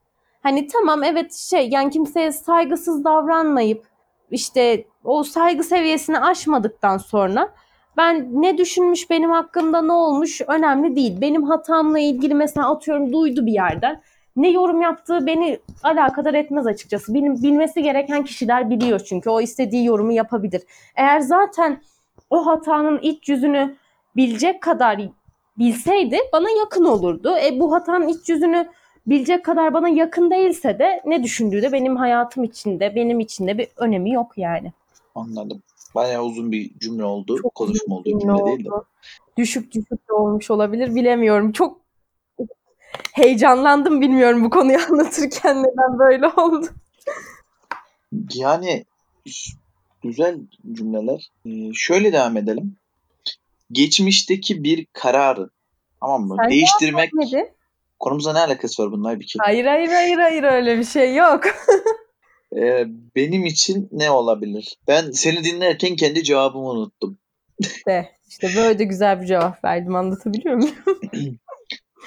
Hani 0.43 0.67
tamam 0.67 1.03
evet 1.03 1.35
şey 1.35 1.69
yani 1.71 1.91
kimseye 1.91 2.33
saygısız 2.33 3.05
davranmayıp 3.05 3.87
işte 4.31 4.85
o 5.05 5.23
saygı 5.23 5.63
seviyesini 5.63 6.19
aşmadıktan 6.19 6.99
sonra 6.99 7.49
ben 7.97 8.43
ne 8.43 8.59
düşünmüş 8.59 9.11
benim 9.11 9.31
hakkımda 9.31 9.83
ne 9.83 9.93
olmuş 9.93 10.41
önemli 10.47 10.97
değil. 10.97 11.21
Benim 11.21 11.43
hatamla 11.43 11.99
ilgili 11.99 12.35
mesela 12.35 12.71
atıyorum 12.71 13.13
duydu 13.13 13.47
bir 13.47 13.53
yerden. 13.53 14.03
Ne 14.37 14.51
yorum 14.51 14.83
yaptığı 14.83 15.27
beni 15.27 15.59
alakadar 15.83 16.35
etmez 16.35 16.67
açıkçası. 16.67 17.15
Benim 17.15 17.43
bilmesi 17.43 17.83
gereken 17.83 18.25
kişiler 18.25 18.71
biliyor 18.71 19.01
çünkü 19.01 19.31
o 19.31 19.41
istediği 19.41 19.85
yorumu 19.85 20.13
yapabilir. 20.13 20.63
Eğer 20.97 21.21
zaten 21.21 21.83
o 22.31 22.47
hatanın 22.47 22.99
iç 22.99 23.29
yüzünü 23.29 23.77
bilecek 24.17 24.61
kadar 24.63 25.01
bilseydi 25.59 26.19
bana 26.33 26.51
yakın 26.51 26.85
olurdu. 26.85 27.37
E 27.37 27.61
bu 27.61 27.73
hatanın 27.73 28.09
iç 28.09 28.29
yüzünü 28.29 28.69
bilecek 29.07 29.45
kadar 29.45 29.75
bana 29.75 29.89
yakın 29.89 30.31
değilse 30.31 30.79
de 30.79 31.03
ne 31.07 31.23
düşündüğü 31.23 31.63
de 31.63 31.73
benim 31.73 31.97
hayatım 31.97 32.45
içinde, 32.45 32.95
benim 32.95 33.21
içinde 33.21 33.59
bir 33.59 33.69
önemi 33.77 34.13
yok 34.13 34.33
yani. 34.37 34.73
Anladım. 35.15 35.63
Bayağı 35.95 36.23
uzun 36.23 36.53
bir 36.53 36.79
cümle 36.79 37.05
oldu. 37.05 37.39
Çok 37.43 37.55
Konuşma 37.55 37.97
oldu. 37.97 38.09
Ne 38.15 38.21
Cümle 38.21 38.47
değil 38.47 38.65
de. 38.65 38.73
oldu? 38.73 38.85
Düşük 39.37 39.73
düşük 39.73 40.09
de 40.09 40.13
olmuş 40.13 40.51
olabilir 40.51 40.95
bilemiyorum. 40.95 41.53
Çok 41.53 41.86
heyecanlandım 43.13 44.01
bilmiyorum 44.01 44.45
bu 44.45 44.51
konuyu 44.51 44.79
anlatırken 44.91 45.63
neden 45.63 45.99
böyle 45.99 46.27
oldu. 46.27 46.67
Yani 48.35 48.85
güzel 50.03 50.39
cümleler. 50.73 51.31
Ee, 51.47 51.73
şöyle 51.75 52.13
devam 52.13 52.37
edelim. 52.37 52.77
Geçmişteki 53.73 54.65
bir 54.65 54.87
kararı 54.93 55.51
tamam 56.01 56.23
mı? 56.23 56.37
Sen 56.41 56.51
Değiştirmek 56.51 57.15
Neydi? 57.15 57.53
konumuza 57.99 58.33
ne 58.33 58.39
alakası 58.39 58.83
var 58.83 58.93
bunlar 58.93 59.21
bir 59.21 59.27
kere? 59.27 59.43
Hayır 59.45 59.65
hayır 59.65 59.89
hayır 59.89 60.19
hayır 60.19 60.43
öyle 60.43 60.79
bir 60.79 60.85
şey 60.85 61.15
yok. 61.15 61.45
Ee, 62.57 62.87
benim 63.17 63.45
için 63.45 63.89
ne 63.93 64.11
olabilir? 64.11 64.79
Ben 64.89 65.11
seni 65.11 65.45
dinlerken 65.45 65.97
kendi 65.97 66.25
cevabımı 66.25 66.69
unuttum. 66.69 67.19
De 67.87 68.11
işte 68.29 68.49
böyle 68.57 68.79
de 68.79 68.85
güzel 68.85 69.21
bir 69.21 69.27
cevap 69.27 69.65
verdim 69.65 69.95
anlatabiliyor 69.97 70.57
muyum? 70.57 70.75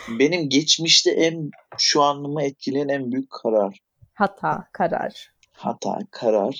Benim 0.07 0.49
geçmişte 0.49 1.11
en 1.11 1.51
şu 1.77 2.01
anımı 2.01 2.43
etkileyen 2.43 2.87
en 2.87 3.11
büyük 3.11 3.29
karar. 3.29 3.79
Hata, 4.13 4.67
karar. 4.73 5.31
Hata, 5.51 5.99
karar. 6.11 6.59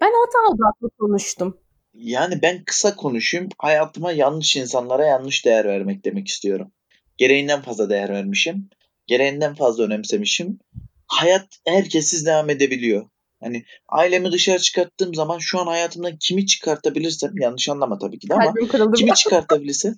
Ben 0.00 0.12
hata 0.12 0.54
odaklı 0.54 0.90
konuştum. 0.98 1.58
Yani 1.94 2.42
ben 2.42 2.64
kısa 2.64 2.96
konuşayım. 2.96 3.48
Hayatıma 3.58 4.12
yanlış 4.12 4.56
insanlara 4.56 5.06
yanlış 5.06 5.44
değer 5.44 5.64
vermek 5.64 6.04
demek 6.04 6.28
istiyorum. 6.28 6.72
Gereğinden 7.16 7.62
fazla 7.62 7.90
değer 7.90 8.08
vermişim. 8.08 8.70
Gereğinden 9.06 9.54
fazla 9.54 9.84
önemsemişim. 9.84 10.58
Hayat 11.06 11.46
herkessiz 11.66 12.26
devam 12.26 12.50
edebiliyor. 12.50 13.06
Hani 13.42 13.64
ailemi 13.88 14.32
dışarı 14.32 14.58
çıkarttığım 14.58 15.14
zaman 15.14 15.38
şu 15.38 15.60
an 15.60 15.66
hayatımdan 15.66 16.16
kimi 16.20 16.46
çıkartabilirsem 16.46 17.32
yanlış 17.40 17.68
anlama 17.68 17.98
tabii 17.98 18.18
ki 18.18 18.28
de 18.28 18.34
ama 18.34 18.54
kimi 18.96 19.14
çıkartabilirsem 19.14 19.94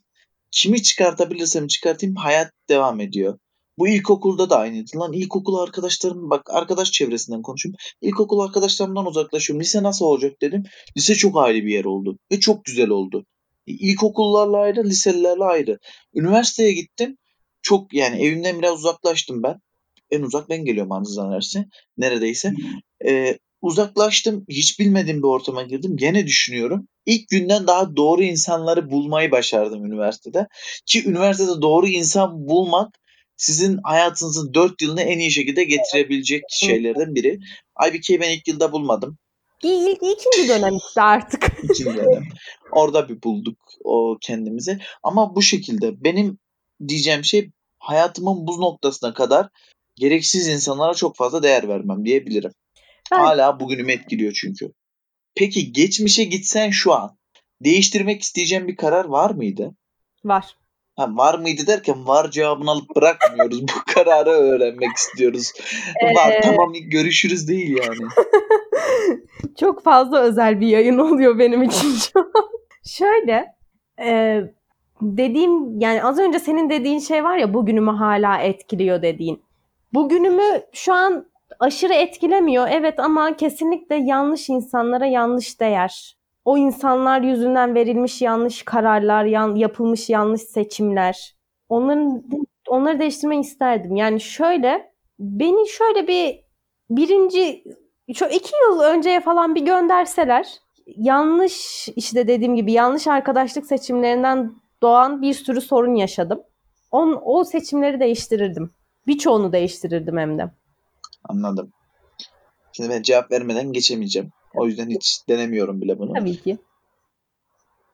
kimi 0.52 0.82
çıkartabilirsem 0.82 1.66
çıkartayım 1.66 2.16
hayat 2.16 2.52
devam 2.68 3.00
ediyor. 3.00 3.38
Bu 3.78 3.88
ilkokulda 3.88 4.50
da 4.50 4.58
aynıydı. 4.58 4.98
Lan 4.98 5.12
ilkokul 5.12 5.58
arkadaşlarım 5.58 6.30
bak 6.30 6.50
arkadaş 6.50 6.92
çevresinden 6.92 7.42
konuşayım. 7.42 7.76
İlkokul 8.00 8.40
arkadaşlarımdan 8.40 9.06
uzaklaşıyorum. 9.06 9.60
Lise 9.60 9.82
nasıl 9.82 10.04
olacak 10.04 10.32
dedim. 10.42 10.62
Lise 10.96 11.14
çok 11.14 11.36
ayrı 11.38 11.64
bir 11.64 11.72
yer 11.72 11.84
oldu. 11.84 12.18
Ve 12.32 12.40
çok 12.40 12.64
güzel 12.64 12.88
oldu. 12.88 13.26
İlkokullarla 13.66 14.58
ayrı, 14.58 14.84
liselilerle 14.84 15.44
ayrı. 15.44 15.78
Üniversiteye 16.14 16.72
gittim. 16.72 17.16
Çok 17.62 17.94
yani 17.94 18.22
evimden 18.22 18.58
biraz 18.58 18.78
uzaklaştım 18.78 19.42
ben. 19.42 19.60
En 20.10 20.22
uzak 20.22 20.48
ben 20.48 20.64
geliyorum 20.64 20.92
Anızdan 20.92 21.26
Üniversite. 21.26 21.66
Neredeyse. 21.96 22.52
Ee, 23.04 23.38
uzaklaştım. 23.62 24.44
Hiç 24.48 24.80
bilmediğim 24.80 25.18
bir 25.18 25.28
ortama 25.28 25.62
girdim. 25.62 25.96
Gene 25.96 26.26
düşünüyorum. 26.26 26.88
İlk 27.06 27.28
günden 27.28 27.66
daha 27.66 27.96
doğru 27.96 28.22
insanları 28.22 28.90
bulmayı 28.90 29.30
başardım 29.30 29.84
üniversitede. 29.84 30.46
Ki 30.86 31.08
üniversitede 31.08 31.62
doğru 31.62 31.88
insan 31.88 32.48
bulmak 32.48 32.98
sizin 33.36 33.78
hayatınızın 33.82 34.54
dört 34.54 34.82
yılını 34.82 35.02
en 35.02 35.18
iyi 35.18 35.30
şekilde 35.30 35.64
getirebilecek 35.64 36.42
şeylerden 36.50 37.14
biri. 37.14 37.38
IBK'yi 37.88 38.20
ben 38.20 38.30
ilk 38.30 38.48
yılda 38.48 38.72
bulmadım. 38.72 39.18
İlk, 39.62 39.98
ikinci 40.02 40.48
dönem 40.48 40.76
işte 40.76 41.02
artık. 41.02 41.52
İkinci 41.62 41.84
dönem. 41.84 42.24
Orada 42.72 43.08
bir 43.08 43.22
bulduk 43.22 43.58
o 43.84 44.18
kendimizi. 44.20 44.78
Ama 45.02 45.34
bu 45.34 45.42
şekilde 45.42 46.04
benim 46.04 46.38
diyeceğim 46.88 47.24
şey 47.24 47.50
hayatımın 47.78 48.46
bu 48.46 48.60
noktasına 48.60 49.14
kadar 49.14 49.48
gereksiz 49.96 50.48
insanlara 50.48 50.94
çok 50.94 51.16
fazla 51.16 51.42
değer 51.42 51.68
vermem 51.68 52.04
diyebilirim. 52.04 52.52
Ben- 53.12 53.18
Hala 53.18 53.60
bugünümü 53.60 53.92
etkiliyor 53.92 54.32
çünkü. 54.32 54.72
Peki 55.34 55.72
geçmişe 55.72 56.24
gitsen 56.24 56.70
şu 56.70 56.92
an 56.92 57.16
değiştirmek 57.60 58.22
isteyeceğin 58.22 58.68
bir 58.68 58.76
karar 58.76 59.04
var 59.04 59.30
mıydı? 59.30 59.74
Var. 60.24 60.56
Ha, 60.96 61.08
var 61.16 61.38
mıydı 61.38 61.66
derken 61.66 62.06
var 62.06 62.30
cevabını 62.30 62.70
alıp 62.70 62.96
bırakmıyoruz. 62.96 63.62
Bu 63.62 63.72
kararı 63.94 64.30
öğrenmek 64.30 64.96
istiyoruz. 64.96 65.52
Var 66.16 66.32
Ee, 66.32 66.40
tamam 66.40 66.72
görüşürüz 66.72 67.48
değil 67.48 67.78
yani. 67.82 68.10
Çok 69.60 69.84
fazla 69.84 70.20
özel 70.20 70.60
bir 70.60 70.66
yayın 70.66 70.98
oluyor 70.98 71.38
benim 71.38 71.62
için 71.62 71.94
şu 71.94 72.20
an. 72.20 72.32
Şöyle 72.86 73.46
e, 74.00 74.40
dediğim 75.02 75.80
yani 75.80 76.04
az 76.04 76.18
önce 76.18 76.38
senin 76.38 76.70
dediğin 76.70 76.98
şey 76.98 77.24
var 77.24 77.36
ya 77.36 77.54
bugünümü 77.54 77.90
hala 77.90 78.38
etkiliyor 78.38 79.02
dediğin. 79.02 79.42
Bugünümü 79.94 80.62
şu 80.72 80.94
an 80.94 81.26
aşırı 81.58 81.94
etkilemiyor 81.94 82.68
evet 82.70 83.00
ama 83.00 83.36
kesinlikle 83.36 83.94
yanlış 83.94 84.48
insanlara 84.48 85.06
yanlış 85.06 85.60
değer. 85.60 86.16
O 86.44 86.58
insanlar 86.58 87.20
yüzünden 87.20 87.74
verilmiş 87.74 88.22
yanlış 88.22 88.62
kararlar, 88.62 89.24
yan, 89.24 89.54
yapılmış 89.54 90.10
yanlış 90.10 90.42
seçimler. 90.42 91.34
Onların 91.68 92.22
onları 92.68 93.00
değiştirmeyi 93.00 93.40
isterdim. 93.40 93.96
Yani 93.96 94.20
şöyle 94.20 94.92
beni 95.18 95.68
şöyle 95.68 96.08
bir 96.08 96.40
birinci 96.90 97.64
şu 98.14 98.24
iki 98.24 98.52
yıl 98.62 98.80
önceye 98.80 99.20
falan 99.20 99.54
bir 99.54 99.66
gönderseler 99.66 100.46
yanlış 100.86 101.88
işte 101.96 102.28
dediğim 102.28 102.56
gibi 102.56 102.72
yanlış 102.72 103.06
arkadaşlık 103.06 103.66
seçimlerinden 103.66 104.52
doğan 104.82 105.22
bir 105.22 105.34
sürü 105.34 105.60
sorun 105.60 105.94
yaşadım. 105.94 106.42
On, 106.90 107.22
o 107.24 107.44
seçimleri 107.44 108.00
değiştirirdim. 108.00 108.70
Birçoğunu 109.06 109.52
değiştirirdim 109.52 110.18
hem 110.18 110.38
de. 110.38 110.50
Anladım. 111.24 111.72
Şimdi 112.72 112.90
ben 112.90 113.02
cevap 113.02 113.30
vermeden 113.30 113.72
geçemeyeceğim. 113.72 114.30
O 114.54 114.66
yüzden 114.66 114.90
hiç 114.90 115.28
denemiyorum 115.28 115.80
bile 115.80 115.98
bunu. 115.98 116.12
Tabii 116.14 116.36
ki. 116.36 116.58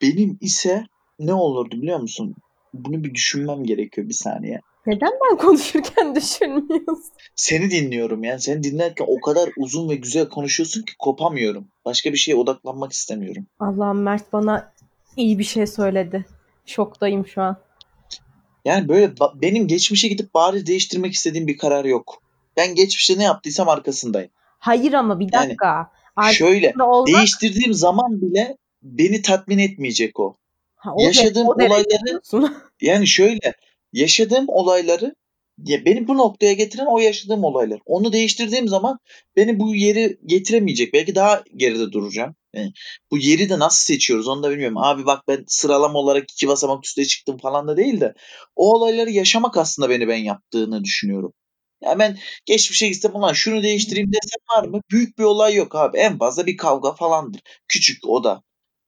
Benim 0.03 0.39
ise 0.41 0.85
ne 1.19 1.35
olurdu 1.35 1.83
biliyor 1.83 2.01
musun? 2.01 2.35
Bunu 2.75 3.05
bir 3.05 3.15
düşünmem 3.15 3.65
gerekiyor 3.65 4.09
bir 4.09 4.15
saniye. 4.15 4.61
Neden 4.87 5.13
ben 5.25 5.37
konuşurken 5.37 6.15
düşünmüyorsun? 6.15 7.13
Seni 7.35 7.71
dinliyorum 7.71 8.25
yani. 8.25 8.41
Seni 8.41 8.63
dinlerken 8.63 9.07
o 9.09 9.21
kadar 9.21 9.51
uzun 9.57 9.89
ve 9.89 9.95
güzel 9.95 10.29
konuşuyorsun 10.29 10.83
ki 10.83 10.93
kopamıyorum. 10.99 11.69
Başka 11.85 12.13
bir 12.13 12.19
şeye 12.19 12.35
odaklanmak 12.35 12.93
istemiyorum. 12.93 13.47
Allah'ım 13.61 14.03
Mert 14.03 14.33
bana 14.33 14.73
iyi 15.17 15.39
bir 15.39 15.45
şey 15.45 15.67
söyledi. 15.67 16.27
Şoktayım 16.67 17.27
şu 17.27 17.43
an. 17.43 17.57
Yani 18.65 18.89
böyle 18.89 19.13
benim 19.35 19.67
geçmişe 19.67 20.09
gidip 20.09 20.35
bari 20.35 20.67
değiştirmek 20.67 21.13
istediğim 21.13 21.47
bir 21.47 21.59
karar 21.59 21.85
yok. 21.85 22.23
Ben 22.59 22.75
geçmişte 22.75 23.19
ne 23.19 23.25
yaptıysam 23.25 23.69
arkasındayım. 23.69 24.31
Hayır 24.59 24.93
ama 24.93 25.21
bir 25.21 25.29
Yani 25.33 25.45
dakika. 25.49 25.91
Şöyle 26.33 26.67
Arkasında 26.67 26.87
olmak- 26.91 27.07
değiştirdiğim 27.19 27.75
zaman 27.75 28.21
bile 28.21 28.57
beni 28.83 29.23
tatmin 29.23 29.59
etmeyecek 29.59 30.21
o. 30.21 30.37
Ha, 30.77 30.91
o 30.97 31.03
yaşadığım 31.03 31.47
de- 31.47 31.51
o 31.51 31.67
olayları-. 31.67 32.21
Yani 32.83 33.07
şöyle 33.07 33.53
yaşadığım 33.93 34.45
olayları 34.49 35.15
ya 35.65 35.85
beni 35.85 36.09
bu 36.09 36.17
noktaya 36.19 36.53
getiren 36.53 36.87
o 36.87 36.99
yaşadığım 36.99 37.45
olaylar. 37.45 37.81
Onu 37.87 38.13
değiştirdiğim 38.13 38.69
zaman 38.69 38.99
beni 39.37 39.59
bu 39.61 39.75
yeri 39.75 40.19
getiremeyecek. 40.27 40.95
Belki 40.95 41.15
daha 41.15 41.43
geride 41.57 41.93
duracağım. 41.93 42.35
Yani 42.55 42.73
bu 43.11 43.19
yeri 43.19 43.49
de 43.49 43.59
nasıl 43.59 43.95
seçiyoruz 43.95 44.29
onu 44.29 44.43
da 44.43 44.51
bilmiyorum. 44.51 44.79
Abi 44.79 45.07
bak 45.07 45.23
ben 45.29 45.45
sıralama 45.47 45.99
olarak 45.99 46.31
iki 46.33 46.49
basamak 46.49 46.87
üstüne 46.87 47.05
çıktım 47.05 47.39
falan 47.39 47.69
da 47.69 47.77
değil 47.77 48.01
de 48.01 48.15
o 48.57 48.75
olayları 48.75 49.11
yaşamak 49.11 49.57
aslında 49.57 49.89
beni 49.91 50.09
ben 50.09 50.17
yaptığını 50.17 50.85
düşünüyorum. 50.85 51.33
Ya 51.81 51.99
ben 51.99 52.19
geçmişe 52.47 52.89
gitsem 52.89 53.15
ulan 53.15 53.33
şunu 53.33 53.63
değiştireyim 53.63 54.13
desem 54.13 54.41
var 54.57 54.69
mı? 54.69 54.81
Büyük 54.91 55.19
bir 55.19 55.25
olay 55.25 55.55
yok 55.55 55.75
abi. 55.75 55.99
En 55.99 56.19
fazla 56.19 56.47
bir 56.47 56.57
kavga 56.57 56.95
falandır. 56.95 57.41
Küçük 57.69 58.09
o 58.09 58.25
da. 58.25 58.43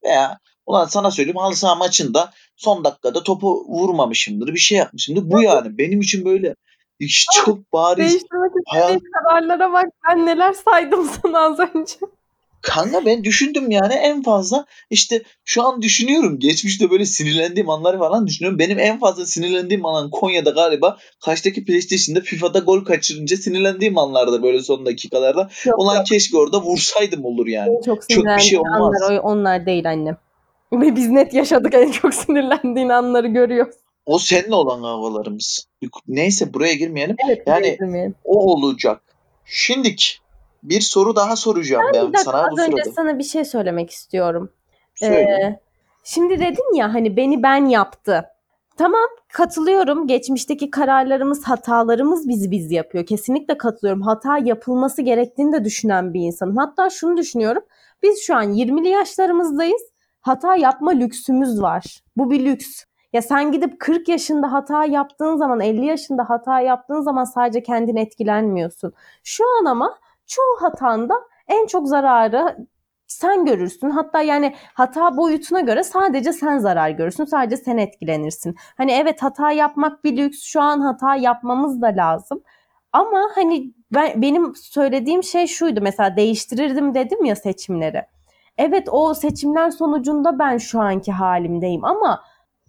Veya 0.04 0.38
Ulan 0.70 0.85
sana 0.85 1.11
söyleyeyim 1.11 1.37
halı 1.37 1.56
saha 1.56 1.75
maçında 1.75 2.30
son 2.56 2.85
dakikada 2.85 3.23
topu 3.23 3.64
vurmamışımdır. 3.68 4.54
Bir 4.54 4.59
şey 4.59 4.78
yapmışımdır. 4.78 5.30
Bu 5.30 5.42
yani. 5.42 5.78
Benim 5.78 6.00
için 6.00 6.25
böyle 6.25 6.54
hiç 7.00 7.26
çok 7.44 7.73
bariz. 7.73 8.11
Değiştirmek 8.11 8.52
istediğin 8.66 9.02
kararlara 9.12 9.73
bak. 9.73 9.85
Ben 10.09 10.26
neler 10.26 10.52
saydım 10.52 11.11
sana 11.23 11.38
az 11.38 11.59
önce. 11.59 11.94
Kanka 12.62 13.07
ben 13.07 13.25
düşündüm 13.25 13.71
yani 13.71 13.95
en 13.95 14.23
fazla 14.23 14.64
işte 14.90 15.23
şu 15.45 15.62
an 15.62 15.83
düşünüyorum. 15.83 16.38
Geçmişte 16.38 16.90
böyle 16.90 17.07
sinirlendiğim 17.07 17.71
anları 17.71 17.99
falan 17.99 18.26
düşünüyorum. 18.26 18.59
Benim 18.59 18.79
en 18.79 18.99
fazla 18.99 19.26
sinirlendiğim 19.26 19.87
alan 19.87 20.11
Konya'da 20.11 20.50
galiba 20.50 20.99
kaçtaki 21.25 21.64
PlayStation'da 21.64 22.21
FIFA'da 22.21 22.59
gol 22.59 22.85
kaçırınca 22.85 23.37
sinirlendiğim 23.37 23.99
anlarda 23.99 24.43
böyle 24.43 24.62
son 24.62 24.87
dakikalarda. 24.87 25.50
Yok, 25.67 25.79
Ulan 25.79 25.97
yok. 25.97 26.07
keşke 26.07 26.37
orada 26.38 26.62
vursaydım 26.62 27.25
olur 27.25 27.47
yani. 27.47 27.76
En 27.76 27.83
çok 27.83 28.09
Çok 28.09 28.25
bir 28.25 28.40
şey 28.43 28.59
olmaz. 28.59 29.02
anlar 29.02 29.19
onlar 29.19 29.67
değil 29.67 29.90
annem. 29.90 30.17
Ve 30.73 30.97
biz 30.97 31.09
net 31.09 31.35
yaşadık 31.35 31.75
en 31.75 31.90
çok 31.93 32.14
sinirlendiğin 32.14 32.88
anları 32.88 33.26
görüyoruz. 33.26 33.75
O 34.07 34.19
seninle 34.19 34.55
olan 34.55 34.83
havalarımız. 34.83 35.67
Neyse 36.09 36.55
buraya 36.55 36.75
girmeyelim. 36.75 37.17
Evet. 37.26 37.43
Yani- 37.47 37.62
değiştirmeyelim. 37.64 38.14
O 38.25 38.52
olacak. 38.52 39.02
Şimdik 39.45 40.21
bir 40.62 40.81
soru 40.81 41.17
daha 41.17 41.37
soracağım 41.37 41.85
ben, 41.95 42.02
dakika 42.02 42.19
sana 42.19 42.45
az 42.45 42.50
bu 42.50 42.61
önce 42.61 42.83
sırada. 42.83 42.95
sana 42.95 43.19
bir 43.19 43.25
şey 43.25 43.45
söylemek 43.45 43.90
istiyorum. 43.90 44.52
Söyle. 44.95 45.17
Ee, 45.17 45.61
şimdi 46.05 46.40
dedin 46.40 46.75
ya 46.75 46.95
hani 46.95 47.17
beni 47.17 47.43
ben 47.43 47.64
yaptı. 47.67 48.26
Tamam 48.76 49.09
katılıyorum. 49.33 50.07
Geçmişteki 50.07 50.71
kararlarımız, 50.71 51.45
hatalarımız 51.45 52.29
bizi 52.29 52.50
biz 52.50 52.73
yapıyor. 52.73 53.07
Kesinlikle 53.07 53.59
katılıyorum. 53.59 54.02
Hata 54.02 54.38
yapılması 54.38 55.02
gerektiğini 55.02 55.52
de 55.52 55.64
düşünen 55.64 56.14
bir 56.14 56.21
insanım. 56.21 56.57
Hatta 56.57 56.90
şunu 56.90 57.17
düşünüyorum. 57.17 57.62
Biz 58.02 58.23
şu 58.23 58.37
an 58.37 58.52
20'li 58.52 58.88
yaşlarımızdayız. 58.88 59.83
Hata 60.21 60.57
yapma 60.57 60.90
lüksümüz 60.90 61.62
var. 61.62 62.02
Bu 62.17 62.31
bir 62.31 62.45
lüks. 62.45 62.85
Ya 63.12 63.23
sen 63.23 63.52
gidip 63.52 63.81
40 63.81 64.09
yaşında 64.09 64.52
hata 64.52 64.85
yaptığın 64.85 65.37
zaman, 65.37 65.61
50 65.61 65.87
yaşında 65.87 66.31
hata 66.31 66.61
yaptığın 66.61 67.00
zaman 67.00 67.25
sadece 67.25 67.62
kendin 67.62 67.97
etkilenmiyorsun. 67.97 68.93
Şu 69.25 69.45
an 69.61 69.64
ama 69.64 69.99
çoğu 70.31 70.57
hatanda 70.61 71.15
en 71.49 71.67
çok 71.67 71.89
zararı 71.89 72.57
sen 73.07 73.45
görürsün. 73.45 73.91
Hatta 73.91 74.23
yani 74.23 74.55
hata 74.75 75.17
boyutuna 75.17 75.61
göre 75.61 75.85
sadece 75.85 76.33
sen 76.33 76.59
zarar 76.59 76.91
görürsün. 76.91 77.25
Sadece 77.25 77.57
sen 77.57 77.77
etkilenirsin. 77.77 78.57
Hani 78.77 78.93
evet 78.93 79.23
hata 79.23 79.53
yapmak 79.53 80.05
bir 80.05 80.17
lüks. 80.17 80.43
Şu 80.43 80.61
an 80.61 80.81
hata 80.81 81.17
yapmamız 81.17 81.83
da 81.83 81.87
lazım. 81.87 82.43
Ama 82.93 83.31
hani 83.35 83.73
ben, 83.95 84.23
benim 84.23 84.55
söylediğim 84.57 85.23
şey 85.23 85.47
şuydu. 85.47 85.81
Mesela 85.83 86.17
değiştirirdim 86.17 86.95
dedim 86.95 87.25
ya 87.25 87.37
seçimleri. 87.37 88.03
Evet 88.59 88.89
o 88.91 89.15
seçimler 89.15 89.71
sonucunda 89.71 90.39
ben 90.39 90.59
şu 90.59 90.81
anki 90.81 91.13
halimdeyim 91.13 91.85
ama 91.85 92.23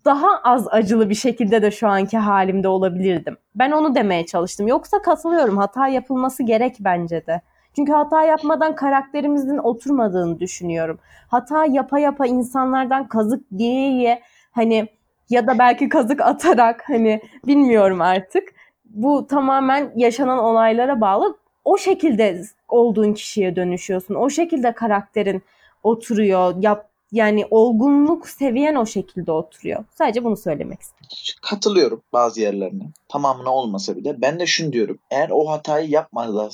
daha 0.06 0.28
az 0.44 0.68
acılı 0.68 1.10
bir 1.10 1.16
şekilde 1.16 1.62
de 1.62 1.72
şu 1.72 1.88
anki 1.88 2.18
halimde 2.18 2.68
olabilirdim. 2.68 3.38
Ben 3.56 3.72
onu 3.72 3.96
demeye 3.96 4.26
çalıştım. 4.26 4.68
Yoksa 4.68 5.02
katılıyorum. 5.02 5.58
Hata 5.58 5.88
yapılması 5.88 6.44
gerek 6.44 6.76
bence 6.80 7.26
de. 7.26 7.42
Çünkü 7.76 7.92
hata 7.92 8.24
yapmadan 8.24 8.76
karakterimizin 8.76 9.58
oturmadığını 9.58 10.40
düşünüyorum. 10.40 11.00
Hata 11.28 11.66
yapa 11.66 12.00
yapa 12.00 12.28
insanlardan 12.28 13.08
kazık 13.08 13.44
diye 13.58 13.92
ye 13.92 14.22
hani 14.52 14.88
ya 15.30 15.48
da 15.48 15.60
belki 15.60 15.90
kazık 15.90 16.22
atarak 16.22 16.84
hani 16.90 17.22
bilmiyorum 17.48 18.02
artık. 18.02 18.44
Bu 18.86 19.28
tamamen 19.28 19.92
yaşanan 19.96 20.40
olaylara 20.40 21.02
bağlı. 21.02 21.38
O 21.66 21.78
şekilde 21.78 22.42
olduğun 22.68 23.14
kişiye 23.14 23.56
dönüşüyorsun. 23.56 24.16
O 24.16 24.30
şekilde 24.30 24.72
karakterin 24.72 25.42
oturuyor. 25.84 26.54
Yap, 26.60 26.91
yani 27.12 27.46
olgunluk 27.50 28.30
seviyen 28.30 28.76
o 28.76 28.86
şekilde 28.86 29.32
oturuyor. 29.32 29.86
Sadece 29.98 30.24
bunu 30.24 30.38
söylemek 30.38 30.82
istedim. 30.82 31.08
Katılıyorum 31.42 32.02
bazı 32.14 32.42
yerlerine. 32.42 32.84
Tamamına 33.10 33.50
olmasa 33.50 33.96
bile. 33.96 34.22
Ben 34.22 34.40
de 34.40 34.46
şunu 34.46 34.74
diyorum. 34.74 35.00
Eğer 35.12 35.30
o 35.32 35.50
hatayı 35.50 35.90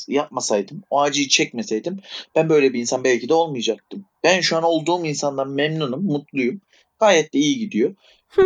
yapmasaydım, 0.08 0.84
o 0.90 1.02
acıyı 1.02 1.28
çekmeseydim 1.28 2.00
ben 2.36 2.50
böyle 2.50 2.74
bir 2.74 2.80
insan 2.80 3.04
belki 3.04 3.30
de 3.30 3.34
olmayacaktım. 3.34 4.06
Ben 4.24 4.42
şu 4.42 4.58
an 4.58 4.64
olduğum 4.64 5.06
insandan 5.06 5.50
memnunum, 5.50 6.06
mutluyum. 6.06 6.62
Gayet 7.00 7.34
de 7.34 7.40
iyi 7.40 7.60
gidiyor. 7.60 7.96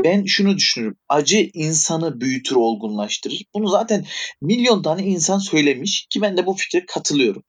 Ben 0.04 0.26
şunu 0.26 0.58
düşünürüm. 0.58 0.96
Acı 1.10 1.50
insanı 1.54 2.22
büyütür, 2.22 2.56
olgunlaştırır. 2.56 3.46
Bunu 3.54 3.68
zaten 3.68 4.06
milyon 4.42 4.82
tane 4.82 5.04
insan 5.04 5.38
söylemiş 5.38 6.08
ki 6.10 6.22
ben 6.22 6.38
de 6.38 6.46
bu 6.46 6.54
fikre 6.54 6.86
katılıyorum. 6.86 7.44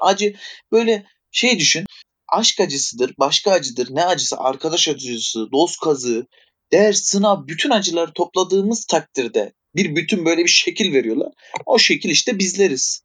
Acı 0.00 0.34
böyle 0.72 1.04
şey 1.30 1.58
düşün. 1.58 1.86
Aşk 2.28 2.60
acısıdır, 2.60 3.14
başka 3.18 3.50
acıdır. 3.50 3.88
Ne 3.90 4.04
acısı? 4.04 4.36
Arkadaş 4.38 4.88
acısı, 4.88 5.52
dost 5.52 5.80
kazığı, 5.80 6.26
ders, 6.72 7.02
sınav, 7.02 7.46
bütün 7.46 7.70
acıları 7.70 8.12
topladığımız 8.12 8.84
takdirde 8.84 9.52
bir 9.76 9.96
bütün 9.96 10.24
böyle 10.24 10.44
bir 10.44 10.48
şekil 10.48 10.92
veriyorlar. 10.92 11.32
O 11.66 11.78
şekil 11.78 12.10
işte 12.10 12.38
bizleriz. 12.38 13.02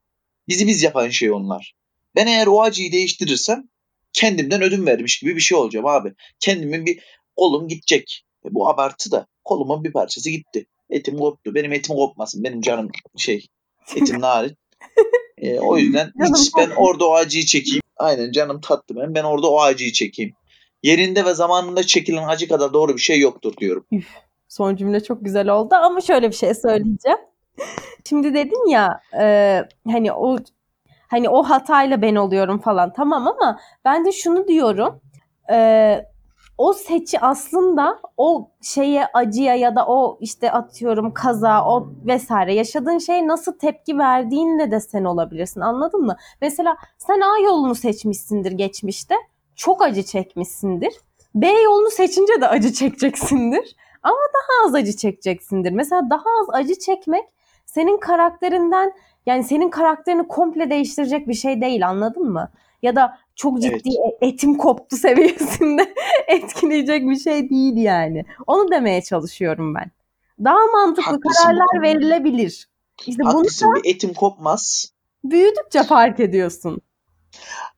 Bizi 0.47 0.67
biz 0.67 0.84
yapan 0.84 1.10
şey 1.10 1.31
onlar. 1.31 1.73
Ben 2.15 2.27
eğer 2.27 2.47
o 2.47 2.62
acıyı 2.62 2.91
değiştirirsem 2.91 3.63
kendimden 4.13 4.62
ödün 4.62 4.86
vermiş 4.86 5.19
gibi 5.19 5.36
bir 5.36 5.41
şey 5.41 5.57
olacağım 5.57 5.86
abi. 5.86 6.13
Kendimin 6.39 6.86
bir 6.86 6.99
kolum 7.36 7.67
gidecek. 7.67 8.23
E 8.45 8.47
bu 8.53 8.69
abartı 8.69 9.12
da 9.12 9.27
kolumun 9.43 9.84
bir 9.84 9.91
parçası 9.91 10.29
gitti. 10.29 10.65
Etim 10.89 11.17
koptu. 11.17 11.55
Benim 11.55 11.73
etim 11.73 11.95
kopmasın. 11.95 12.43
Benim 12.43 12.62
canım 12.62 12.89
şey 13.17 13.47
etim 13.95 14.21
narin. 14.21 14.57
E, 15.38 15.60
o 15.60 15.77
yüzden 15.77 16.12
hiç 16.36 16.51
ben 16.57 16.69
orada 16.69 17.10
o 17.10 17.13
acıyı 17.13 17.45
çekeyim. 17.45 17.81
Aynen 17.97 18.32
canım 18.32 18.62
tatlı 18.62 18.95
ben. 18.95 19.15
Ben 19.15 19.23
orada 19.23 19.51
o 19.51 19.62
acıyı 19.62 19.91
çekeyim. 19.91 20.34
Yerinde 20.84 21.25
ve 21.25 21.34
zamanında 21.34 21.84
çekilen 21.84 22.27
acı 22.27 22.47
kadar 22.47 22.73
doğru 22.73 22.95
bir 22.95 23.01
şey 23.01 23.19
yoktur 23.19 23.54
diyorum. 23.58 23.86
Son 24.47 24.75
cümle 24.75 25.04
çok 25.04 25.25
güzel 25.25 25.49
oldu 25.49 25.75
ama 25.75 26.01
şöyle 26.01 26.30
bir 26.30 26.36
şey 26.36 26.54
söyleyeceğim. 26.54 27.17
Şimdi 28.10 28.34
dedin 28.34 28.69
ya 28.69 29.01
e, 29.19 29.58
hani 29.91 30.13
o 30.13 30.38
hani 31.08 31.30
o 31.30 31.43
hatayla 31.43 32.01
ben 32.01 32.15
oluyorum 32.15 32.60
falan 32.60 32.93
tamam 32.93 33.27
ama 33.27 33.60
ben 33.86 34.06
de 34.06 34.12
şunu 34.12 34.47
diyorum 34.47 35.01
e, 35.51 35.58
o 36.62 36.74
seçi 36.74 37.19
aslında 37.19 38.00
o 38.17 38.50
şeye 38.62 39.06
acıya 39.13 39.56
ya 39.56 39.76
da 39.76 39.88
o 39.88 40.17
işte 40.21 40.52
atıyorum 40.52 41.13
kaza 41.13 41.65
o 41.65 41.88
vesaire 42.06 42.54
yaşadığın 42.54 42.97
şeye 42.97 43.28
nasıl 43.28 43.54
tepki 43.54 43.97
verdiğinle 43.97 44.71
de 44.71 44.80
sen 44.80 45.04
olabilirsin 45.04 45.62
anladın 45.62 46.02
mı? 46.02 46.15
Mesela 46.41 46.78
sen 46.97 47.21
A 47.21 47.39
yolunu 47.39 47.76
seçmişsindir 47.76 48.52
geçmişte 48.52 49.15
çok 49.56 49.82
acı 49.82 50.04
çekmişsindir. 50.04 50.93
B 51.36 51.47
yolunu 51.47 51.89
seçince 51.89 52.41
de 52.41 52.47
acı 52.47 52.74
çekeceksindir 52.74 53.76
daha 54.34 54.67
az 54.67 54.76
acı 54.76 54.95
çekeceksindir. 54.97 55.71
Mesela 55.71 56.10
daha 56.10 56.24
az 56.41 56.47
acı 56.50 56.80
çekmek 56.80 57.26
senin 57.65 57.97
karakterinden 57.97 58.93
yani 59.26 59.43
senin 59.43 59.69
karakterini 59.69 60.28
komple 60.28 60.69
değiştirecek 60.69 61.28
bir 61.28 61.34
şey 61.34 61.62
değil 61.62 61.88
anladın 61.88 62.32
mı? 62.32 62.52
Ya 62.82 62.95
da 62.95 63.17
çok 63.41 63.62
ciddi 63.62 63.89
e- 63.89 64.27
etim 64.27 64.58
koptu 64.58 64.95
seviyesinde 64.97 65.93
etkileyecek 66.27 67.10
bir 67.10 67.19
şey 67.19 67.49
değil 67.49 67.77
yani. 67.77 68.25
Onu 68.47 68.71
demeye 68.71 69.01
çalışıyorum 69.01 69.75
ben. 69.75 69.91
Daha 70.43 70.65
mantıklı 70.73 71.12
Haklısın 71.12 71.43
kararlar 71.43 71.82
verilebilir. 71.82 72.67
İşte 73.08 73.23
bunu 73.23 73.34
Haklısın 73.34 73.69
bir 73.75 73.95
etim 73.95 74.13
kopmaz. 74.13 74.93
büyüdükçe 75.23 75.84
fark 75.84 76.19
ediyorsun. 76.19 76.82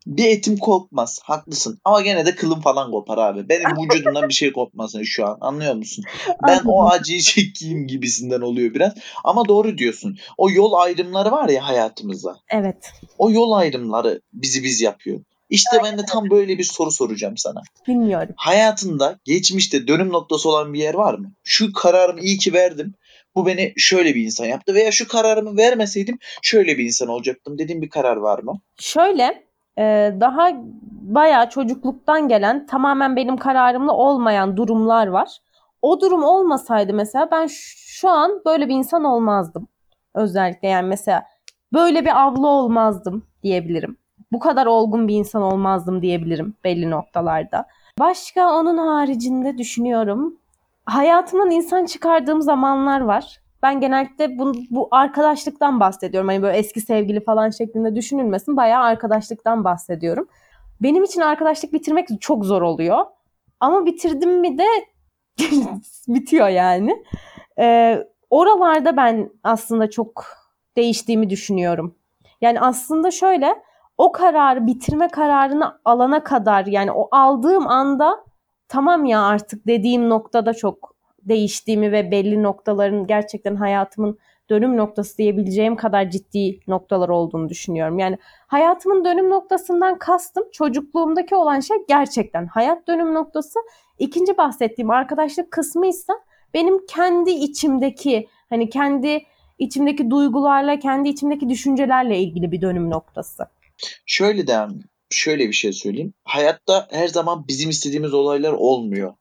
Bir 0.08 0.26
etim 0.26 0.58
kopmaz. 0.58 1.20
Haklısın. 1.24 1.80
Ama 1.84 2.02
gene 2.02 2.26
de 2.26 2.36
kılım 2.36 2.62
falan 2.62 2.92
kopar 2.92 3.18
abi. 3.18 3.50
Benim 3.50 3.70
vücudumdan 3.84 4.30
bir 4.30 4.34
şey 4.34 4.54
kopmasın 4.54 5.04
şu 5.04 5.28
an. 5.28 5.38
Anlıyor 5.42 5.76
musun? 5.76 6.06
Ben 6.48 6.62
o 6.66 6.90
acıyı 6.90 7.22
çekeyim 7.22 7.88
gibisinden 7.88 8.42
oluyor 8.42 8.74
biraz. 8.74 8.94
Ama 9.24 9.48
doğru 9.48 9.78
diyorsun. 9.78 10.18
O 10.38 10.50
yol 10.50 10.74
ayrımları 10.74 11.32
var 11.32 11.50
ya 11.50 11.68
hayatımızda. 11.68 12.36
Evet. 12.50 12.92
O 13.18 13.32
yol 13.32 13.52
ayrımları 13.52 14.22
bizi 14.34 14.64
biz 14.64 14.82
yapıyor. 14.82 15.20
İşte 15.50 15.78
ben 15.84 15.98
de 15.98 16.06
tam 16.06 16.30
böyle 16.30 16.58
bir 16.58 16.64
soru 16.64 16.92
soracağım 16.92 17.38
sana. 17.38 17.62
Bilmiyorum. 17.88 18.34
Hayatında 18.38 19.20
geçmişte 19.24 19.88
dönüm 19.88 20.10
noktası 20.10 20.50
olan 20.50 20.74
bir 20.74 20.80
yer 20.80 20.94
var 20.94 21.14
mı? 21.14 21.32
Şu 21.44 21.74
kararımı 21.74 22.20
iyi 22.22 22.38
ki 22.38 22.54
verdim. 22.54 22.94
Bu 23.36 23.46
beni 23.46 23.74
şöyle 23.78 24.16
bir 24.16 24.26
insan 24.26 24.46
yaptı 24.46 24.74
veya 24.74 24.92
şu 24.92 25.08
kararımı 25.08 25.58
vermeseydim 25.58 26.18
şöyle 26.42 26.78
bir 26.78 26.84
insan 26.84 27.08
olacaktım 27.08 27.58
dediğim 27.58 27.82
bir 27.82 27.90
karar 27.90 28.18
var 28.18 28.40
mı? 28.40 28.60
Şöyle 28.80 29.44
e, 29.78 30.14
daha 30.20 30.52
bayağı 31.02 31.50
çocukluktan 31.50 32.28
gelen 32.28 32.66
tamamen 32.66 33.16
benim 33.16 33.38
kararımla 33.38 33.92
olmayan 33.92 34.58
durumlar 34.58 35.08
var. 35.08 35.30
O 35.82 36.02
durum 36.02 36.24
olmasaydı 36.24 36.94
mesela 36.94 37.32
ben 37.32 37.48
şu 37.50 38.10
an 38.10 38.42
böyle 38.46 38.68
bir 38.70 38.74
insan 38.74 39.04
olmazdım. 39.04 39.68
Özellikle 40.16 40.68
yani 40.68 40.88
mesela 40.88 41.24
böyle 41.74 42.06
bir 42.06 42.28
abla 42.28 42.48
olmazdım 42.48 43.28
diyebilirim. 43.44 43.98
Bu 44.34 44.40
kadar 44.40 44.66
olgun 44.66 45.08
bir 45.08 45.16
insan 45.16 45.42
olmazdım 45.42 46.02
diyebilirim 46.02 46.54
belli 46.64 46.90
noktalarda. 46.90 47.66
Başka 48.00 48.54
onun 48.54 48.78
haricinde 48.78 49.58
düşünüyorum. 49.58 50.38
Hayatımdan 50.86 51.52
insan 51.52 51.86
çıkardığım 51.86 52.42
zamanlar 52.42 53.02
var. 53.02 53.42
Ben 53.64 53.80
genellikle 53.80 54.40
bu, 54.40 54.54
bu 54.70 54.88
arkadaşlıktan 54.92 55.80
bahsediyorum. 55.80 56.28
Hani 56.28 56.42
böyle 56.42 56.58
eski 56.58 56.82
sevgili 56.82 57.24
falan 57.24 57.50
şeklinde 57.50 57.96
düşünülmesin. 57.96 58.58
Bayağı 58.58 58.84
arkadaşlıktan 58.84 59.64
bahsediyorum. 59.64 60.28
Benim 60.82 61.04
için 61.04 61.22
arkadaşlık 61.22 61.74
bitirmek 61.74 62.08
çok 62.22 62.46
zor 62.46 62.62
oluyor. 62.62 63.06
Ama 63.60 63.86
bitirdim 63.86 64.40
mi 64.40 64.58
de 64.58 64.68
bitiyor 66.08 66.48
yani. 66.48 67.04
Ee, 67.60 68.04
oralarda 68.30 68.98
ben 68.98 69.30
aslında 69.44 69.90
çok 69.90 70.26
değiştiğimi 70.78 71.30
düşünüyorum. 71.30 71.96
Yani 72.42 72.60
aslında 72.60 73.12
şöyle 73.12 73.56
o 73.98 74.12
kararı 74.12 74.68
bitirme 74.68 75.08
kararını 75.08 75.80
alana 75.86 76.24
kadar 76.24 76.66
yani 76.66 76.92
o 76.92 77.08
aldığım 77.12 77.68
anda 77.68 78.24
tamam 78.68 79.06
ya 79.06 79.22
artık 79.22 79.68
dediğim 79.68 80.10
noktada 80.10 80.54
çok 80.54 80.96
değiştiğimi 81.22 81.92
ve 81.92 82.12
belli 82.12 82.44
noktaların 82.44 83.08
gerçekten 83.08 83.56
hayatımın 83.56 84.18
dönüm 84.50 84.78
noktası 84.78 85.18
diyebileceğim 85.18 85.76
kadar 85.76 86.10
ciddi 86.10 86.60
noktalar 86.68 87.10
olduğunu 87.10 87.50
düşünüyorum. 87.50 88.00
Yani 88.00 88.18
hayatımın 88.48 89.06
dönüm 89.06 89.30
noktasından 89.30 89.98
kastım 89.98 90.44
çocukluğumdaki 90.52 91.36
olan 91.36 91.60
şey 91.60 91.78
gerçekten 91.88 92.48
hayat 92.48 92.88
dönüm 92.88 93.14
noktası. 93.14 93.60
İkinci 94.00 94.38
bahsettiğim 94.38 94.90
arkadaşlık 94.90 95.52
kısmı 95.52 95.88
ise 95.88 96.14
benim 96.54 96.86
kendi 96.86 97.32
içimdeki 97.32 98.28
hani 98.50 98.70
kendi 98.70 99.24
içimdeki 99.60 100.10
duygularla, 100.10 100.80
kendi 100.80 101.10
içimdeki 101.10 101.50
düşüncelerle 101.50 102.20
ilgili 102.20 102.52
bir 102.52 102.62
dönüm 102.62 102.90
noktası. 102.90 103.48
Şöyle 104.06 104.48
de 104.48 104.68
şöyle 105.10 105.48
bir 105.48 105.54
şey 105.54 105.74
söyleyeyim. 105.74 106.14
Hayatta 106.24 106.88
her 106.92 107.08
zaman 107.08 107.48
bizim 107.48 107.70
istediğimiz 107.70 108.14
olaylar 108.14 108.54
olmuyor. 108.54 109.14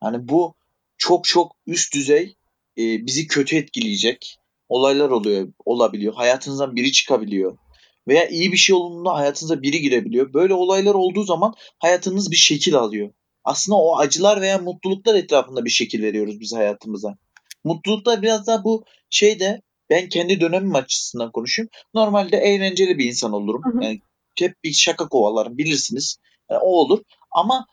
Hani 0.00 0.28
bu 0.28 0.54
çok 0.98 1.24
çok 1.24 1.56
üst 1.66 1.94
düzey 1.94 2.34
e, 2.78 3.06
bizi 3.06 3.26
kötü 3.26 3.56
etkileyecek 3.56 4.38
olaylar 4.68 5.10
oluyor, 5.10 5.52
olabiliyor. 5.64 6.14
Hayatınızdan 6.14 6.76
biri 6.76 6.92
çıkabiliyor. 6.92 7.58
Veya 8.08 8.28
iyi 8.28 8.52
bir 8.52 8.56
şey 8.56 8.76
olduğunda 8.76 9.14
hayatınıza 9.14 9.62
biri 9.62 9.80
girebiliyor. 9.80 10.32
Böyle 10.34 10.54
olaylar 10.54 10.94
olduğu 10.94 11.22
zaman 11.22 11.54
hayatınız 11.78 12.30
bir 12.30 12.36
şekil 12.36 12.74
alıyor. 12.74 13.10
Aslında 13.44 13.78
o 13.78 13.98
acılar 13.98 14.40
veya 14.40 14.58
mutluluklar 14.58 15.14
etrafında 15.14 15.64
bir 15.64 15.70
şekil 15.70 16.02
veriyoruz 16.02 16.40
biz 16.40 16.54
hayatımıza. 16.54 17.16
Mutluluklar 17.64 18.22
biraz 18.22 18.46
daha 18.46 18.64
bu 18.64 18.84
şeyde 19.10 19.62
ben 19.90 20.08
kendi 20.08 20.40
dönemim 20.40 20.74
açısından 20.74 21.32
konuşayım. 21.32 21.68
Normalde 21.94 22.36
eğlenceli 22.36 22.98
bir 22.98 23.04
insan 23.04 23.32
olurum. 23.32 23.62
Hı 23.64 23.78
hı. 23.78 23.84
Yani 23.84 24.00
hep 24.38 24.54
bir 24.64 24.72
şaka 24.72 25.08
kovalarım 25.08 25.58
bilirsiniz. 25.58 26.16
Yani 26.50 26.60
o 26.62 26.68
olur. 26.68 27.02
Ama 27.30 27.66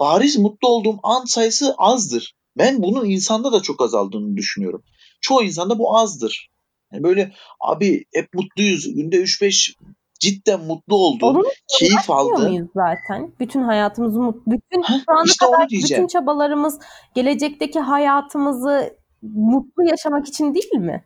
bariz 0.00 0.38
mutlu 0.38 0.68
olduğum 0.68 0.98
an 1.02 1.24
sayısı 1.24 1.74
azdır. 1.78 2.34
Ben 2.58 2.82
bunun 2.82 3.04
insanda 3.04 3.52
da 3.52 3.62
çok 3.62 3.82
azaldığını 3.82 4.36
düşünüyorum. 4.36 4.82
Çoğu 5.20 5.42
insanda 5.42 5.78
bu 5.78 5.96
azdır. 5.96 6.50
Yani 6.92 7.02
böyle 7.02 7.32
abi 7.60 8.04
hep 8.14 8.34
mutluyuz. 8.34 8.94
Günde 8.94 9.16
3-5 9.16 9.74
cidden 10.20 10.60
mutlu 10.60 10.96
oldu. 10.96 11.26
Onu 11.26 11.42
keyif 11.78 12.10
aldı. 12.10 12.48
muyuz 12.48 12.68
zaten? 12.74 13.32
Bütün 13.40 13.62
hayatımızı 13.62 14.20
mutlu. 14.20 14.52
Bütün 14.52 14.82
Heh, 14.82 14.94
şu 15.06 15.12
ana 15.12 15.22
işte 15.24 15.46
kadar 15.46 15.68
bütün 15.70 16.06
çabalarımız 16.06 16.78
gelecekteki 17.14 17.80
hayatımızı 17.80 18.96
mutlu 19.22 19.84
yaşamak 19.84 20.28
için 20.28 20.54
değil 20.54 20.74
mi? 20.74 21.04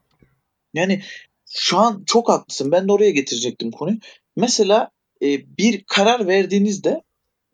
Yani 0.77 1.03
şu 1.51 1.79
an 1.79 2.03
çok 2.07 2.29
haklısın. 2.29 2.73
Ben 2.73 2.89
de 2.89 2.93
oraya 2.93 3.11
getirecektim 3.11 3.71
konuyu. 3.71 3.99
Mesela 4.37 4.91
e, 5.23 5.57
bir 5.59 5.85
karar 5.85 6.27
verdiğinizde 6.27 7.03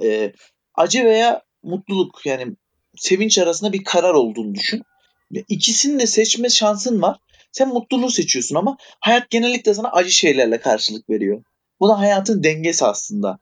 e, 0.03 0.33
acı 0.75 1.05
veya 1.05 1.43
mutluluk 1.63 2.27
yani 2.27 2.57
sevinç 2.97 3.39
arasında 3.39 3.73
bir 3.73 3.85
karar 3.85 4.15
olduğunu 4.15 4.55
düşün. 4.55 4.83
İkisini 5.49 6.01
de 6.01 6.07
seçme 6.07 6.49
şansın 6.49 7.03
var. 7.03 7.19
Sen 7.53 7.69
mutluluğu 7.69 8.11
seçiyorsun 8.11 8.57
ama 8.57 8.77
hayat 9.01 9.31
genellikle 9.31 9.75
sana 9.75 9.89
acı 9.89 10.11
şeylerle 10.11 10.61
karşılık 10.61 11.11
veriyor. 11.11 11.43
Bu 11.81 11.89
da 11.89 11.99
hayatın 11.99 12.43
dengesi 12.43 12.85
aslında. 12.85 13.39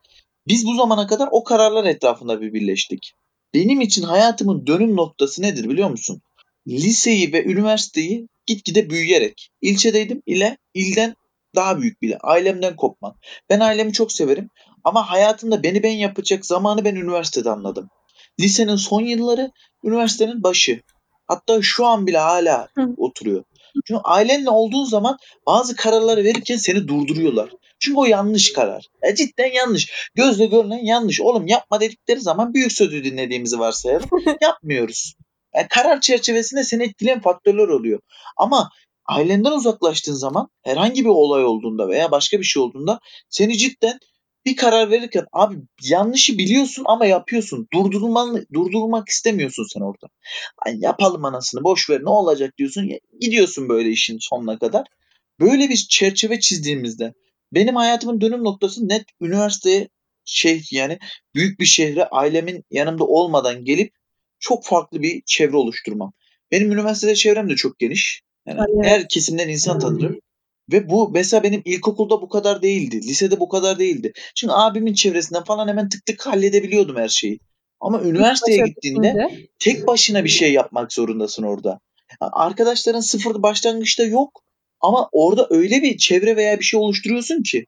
Biz 0.49 0.67
bu 0.67 0.75
zamana 0.75 1.07
kadar 1.07 1.29
o 1.33 1.45
kararlar 1.45 1.85
etrafında 1.85 2.41
bir 2.41 2.53
birleştik. 2.53 3.13
Benim 3.55 3.81
için 3.81 4.03
hayatımın 4.03 4.67
dönüm 4.67 4.97
noktası 4.97 5.43
nedir 5.43 5.69
biliyor 5.69 5.91
musun? 5.91 6.23
Liseyi 6.71 7.33
ve 7.33 7.45
üniversiteyi 7.45 8.29
gitgide 8.47 8.91
büyüyerek. 8.91 9.51
ilçedeydim 9.61 10.23
ile 10.27 10.59
ilden 10.75 11.15
daha 11.55 11.81
büyük 11.81 12.03
bile. 12.03 12.19
Ailemden 12.19 12.77
kopmak. 12.77 13.17
Ben 13.51 13.61
ailemi 13.61 13.93
çok 13.93 14.13
severim 14.13 14.51
ama 14.85 15.11
hayatımda 15.11 15.63
beni 15.63 15.83
ben 15.83 15.93
yapacak 15.93 16.47
zamanı 16.47 16.85
ben 16.85 16.95
üniversitede 16.95 17.51
anladım. 17.51 17.89
Lisenin 18.41 18.77
son 18.77 19.01
yılları, 19.01 19.51
üniversitenin 19.85 20.43
başı. 20.43 20.81
Hatta 21.27 21.63
şu 21.63 21.87
an 21.87 22.07
bile 22.07 22.19
hala 22.19 22.69
oturuyor. 22.97 23.45
Çünkü 23.87 24.01
ailenle 24.05 24.51
olduğun 24.51 24.85
zaman 24.85 25.17
bazı 25.47 25.77
kararları 25.77 26.25
verirken 26.25 26.57
seni 26.57 26.89
durduruyorlar. 26.89 27.51
Çünkü 27.79 27.99
o 27.99 28.05
yanlış 28.05 28.53
karar. 28.53 28.87
E 29.03 29.15
cidden 29.15 29.53
yanlış. 29.53 30.11
Gözle 30.15 30.47
görülen 30.47 30.85
yanlış. 30.85 31.21
Oğlum 31.21 31.47
yapma 31.47 31.81
dedikleri 31.81 32.21
zaman 32.21 32.55
büyük 32.55 32.73
sözü 32.73 33.05
dinlediğimizi 33.05 33.59
varsayalım. 33.59 34.09
Yapmıyoruz. 34.41 35.15
Yani 35.55 35.67
karar 35.71 36.01
çerçevesinde 36.01 36.65
seni 36.65 36.83
etkileyen 36.83 37.21
faktörler 37.21 37.69
oluyor. 37.69 38.01
Ama 38.37 38.71
ailenden 39.07 39.53
uzaklaştığın 39.53 40.15
zaman 40.15 40.49
herhangi 40.63 41.05
bir 41.05 41.11
olay 41.11 41.45
olduğunda 41.45 41.89
veya 41.89 42.11
başka 42.11 42.39
bir 42.39 42.45
şey 42.45 42.63
olduğunda 42.63 43.01
seni 43.29 43.59
cidden 43.59 43.99
bir 44.45 44.57
karar 44.57 44.91
verirken 44.91 45.25
abi 45.33 45.57
yanlışı 45.83 46.39
biliyorsun 46.39 46.85
ama 46.87 47.07
yapıyorsun. 47.07 47.69
Durdurulman, 47.73 48.47
durdurulmak 48.55 49.09
istemiyorsun 49.09 49.67
sen 49.73 49.81
orada. 49.81 50.07
Ay 50.59 50.79
yapalım 50.81 51.25
anasını 51.25 51.65
boş 51.65 51.91
ver 51.91 52.05
ne 52.05 52.11
olacak 52.11 52.59
diyorsun. 52.59 52.91
Gidiyorsun 53.21 53.69
böyle 53.69 53.91
işin 53.91 54.19
sonuna 54.21 54.59
kadar. 54.59 54.87
Böyle 55.41 55.69
bir 55.69 55.77
çerçeve 55.77 56.41
çizdiğimizde 56.41 57.15
benim 57.53 57.77
hayatımın 57.77 58.21
dönüm 58.21 58.45
noktası 58.45 58.89
net 58.89 59.05
üniversiteye 59.21 59.89
şey 60.25 60.63
yani 60.71 60.99
büyük 61.35 61.61
bir 61.61 61.65
şehre 61.65 62.05
ailemin 62.05 62.65
yanımda 62.71 63.05
olmadan 63.05 63.65
gelip 63.65 63.93
çok 64.41 64.65
farklı 64.65 65.03
bir 65.03 65.23
çevre 65.27 65.57
oluşturmam. 65.57 66.13
Benim 66.51 66.73
üniversitede 66.73 67.15
çevrem 67.15 67.51
de 67.51 67.57
çok 67.57 67.79
geniş. 67.79 68.23
Yani 68.47 68.61
her 68.83 69.09
kesimden 69.09 69.49
insan 69.49 69.79
tanırım. 69.79 70.21
Ve 70.73 70.91
bu 70.91 71.11
mesela 71.11 71.43
benim 71.43 71.63
ilkokulda 71.65 72.23
bu 72.23 72.29
kadar 72.29 72.63
değildi. 72.63 72.97
Lisede 73.03 73.41
bu 73.41 73.49
kadar 73.49 73.79
değildi. 73.79 74.13
Çünkü 74.35 74.53
abimin 74.53 74.95
çevresinden 74.95 75.45
falan 75.45 75.69
hemen 75.69 75.89
tık 75.89 76.07
tık 76.07 76.27
halledebiliyordum 76.27 76.97
her 76.97 77.09
şeyi. 77.09 77.41
Ama 77.81 78.03
üniversiteye 78.03 78.59
gittiğinde 78.67 79.31
tek 79.59 79.87
başına 79.87 80.25
bir 80.25 80.29
şey 80.29 80.53
yapmak 80.53 80.93
zorundasın 80.93 81.43
orada. 81.43 81.81
Arkadaşların 82.21 83.01
sıfır 83.01 83.43
başlangıçta 83.43 84.05
yok. 84.05 84.43
Ama 84.81 85.09
orada 85.13 85.47
öyle 85.51 85.83
bir 85.83 85.99
çevre 85.99 86.37
veya 86.37 86.59
bir 86.59 86.65
şey 86.65 86.81
oluşturuyorsun 86.81 87.43
ki. 87.43 87.67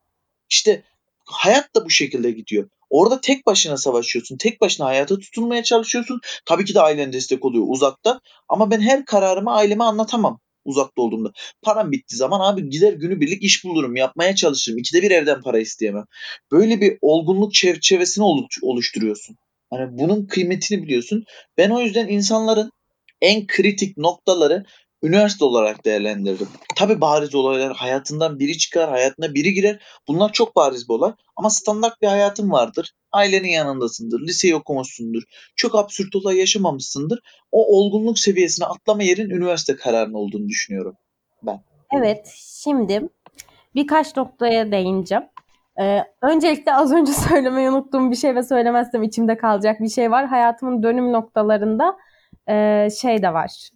işte 0.51 0.83
hayat 1.25 1.75
da 1.75 1.85
bu 1.85 1.91
şekilde 1.91 2.31
gidiyor. 2.31 2.69
Orada 2.93 3.21
tek 3.21 3.47
başına 3.47 3.77
savaşıyorsun. 3.77 4.37
Tek 4.37 4.61
başına 4.61 4.87
hayata 4.87 5.19
tutunmaya 5.19 5.63
çalışıyorsun. 5.63 6.21
Tabii 6.47 6.65
ki 6.65 6.75
de 6.75 6.81
ailen 6.81 7.13
destek 7.13 7.45
oluyor 7.45 7.65
uzakta. 7.69 8.21
Ama 8.49 8.71
ben 8.71 8.81
her 8.81 9.05
kararımı 9.05 9.53
aileme 9.53 9.85
anlatamam 9.85 10.41
uzakta 10.65 11.03
olduğumda. 11.03 11.33
Param 11.63 11.93
bittiği 11.93 12.19
zaman 12.19 12.41
abi 12.41 12.69
gider 12.71 12.93
günü 12.93 13.21
birlik 13.21 13.43
iş 13.43 13.65
bulurum. 13.65 13.97
Yapmaya 13.97 14.35
çalışırım. 14.35 14.79
İkide 14.79 15.03
bir 15.03 15.11
evden 15.11 15.41
para 15.43 15.59
isteyemem. 15.59 16.05
Böyle 16.53 16.81
bir 16.81 16.99
olgunluk 17.01 17.55
çerçevesini 17.55 18.25
oluşturuyorsun. 18.63 19.37
Hani 19.71 19.99
bunun 19.99 20.27
kıymetini 20.27 20.83
biliyorsun. 20.83 21.25
Ben 21.59 21.71
o 21.71 21.81
yüzden 21.81 22.09
insanların 22.09 22.71
en 23.21 23.47
kritik 23.47 23.97
noktaları 23.97 24.65
üniversite 25.03 25.45
olarak 25.45 25.85
değerlendirdim. 25.85 26.49
Tabi 26.77 27.01
bariz 27.01 27.35
olaylar 27.35 27.73
hayatından 27.77 28.39
biri 28.39 28.59
çıkar, 28.59 28.91
hayatına 28.91 29.35
biri 29.35 29.53
girer. 29.53 29.83
Bunlar 30.09 30.33
çok 30.33 30.57
bariz 30.57 30.89
bir 30.89 30.95
olay. 30.95 31.13
Ama 31.37 31.51
standart 31.51 32.03
bir 32.03 32.07
hayatın 32.07 32.51
vardır. 32.51 32.93
Ailenin 33.13 33.49
yanındasındır, 33.49 34.21
liseyi 34.21 34.57
okumuşsundur. 34.57 35.23
Çok 35.57 35.75
absürt 35.75 36.17
olay 36.17 36.37
yaşamamışsındır. 36.37 37.21
O 37.53 37.79
olgunluk 37.79 38.19
seviyesine 38.19 38.67
atlama 38.67 39.03
yerin 39.03 39.31
üniversite 39.31 39.77
kararının 39.77 40.15
olduğunu 40.15 40.49
düşünüyorum 40.49 40.95
ben. 41.43 41.61
Evet, 41.97 42.35
şimdi 42.65 43.09
birkaç 43.75 44.17
noktaya 44.17 44.73
değineceğim. 44.73 45.25
Ee, 45.81 46.05
öncelikle 46.23 46.75
az 46.75 46.93
önce 46.93 47.13
söylemeyi 47.29 47.71
unuttuğum 47.71 48.11
bir 48.11 48.17
şey 48.17 48.35
ve 48.35 48.43
söylemezsem 48.43 49.03
içimde 49.03 49.37
kalacak 49.37 49.81
bir 49.81 49.89
şey 49.89 50.11
var. 50.11 50.27
Hayatımın 50.27 50.83
dönüm 50.83 51.13
noktalarında 51.13 51.97
e, 52.49 52.89
şey 53.01 53.23
de 53.23 53.33
var. 53.33 53.71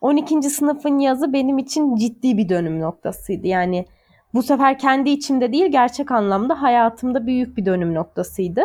12. 0.00 0.42
sınıfın 0.42 0.98
yazı 0.98 1.32
benim 1.32 1.58
için 1.58 1.96
ciddi 1.96 2.36
bir 2.36 2.48
dönüm 2.48 2.80
noktasıydı. 2.80 3.46
Yani 3.46 3.86
bu 4.34 4.42
sefer 4.42 4.78
kendi 4.78 5.10
içimde 5.10 5.52
değil 5.52 5.66
gerçek 5.66 6.10
anlamda 6.10 6.62
hayatımda 6.62 7.26
büyük 7.26 7.56
bir 7.56 7.66
dönüm 7.66 7.94
noktasıydı. 7.94 8.60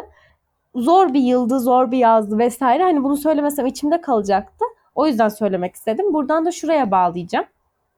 Zor 0.76 1.14
bir 1.14 1.22
yıldı, 1.22 1.60
zor 1.60 1.92
bir 1.92 1.98
yazdı 1.98 2.38
vesaire. 2.38 2.84
Hani 2.84 3.04
bunu 3.04 3.18
söylemesem 3.18 3.66
içimde 3.66 4.02
kalacaktı. 4.02 4.66
O 4.96 5.08
yüzden 5.08 5.30
söylemek 5.30 5.76
istedim. 5.76 6.14
Buradan 6.14 6.46
da 6.46 6.52
şuraya 6.52 6.92
bağlayacağım. 6.92 7.46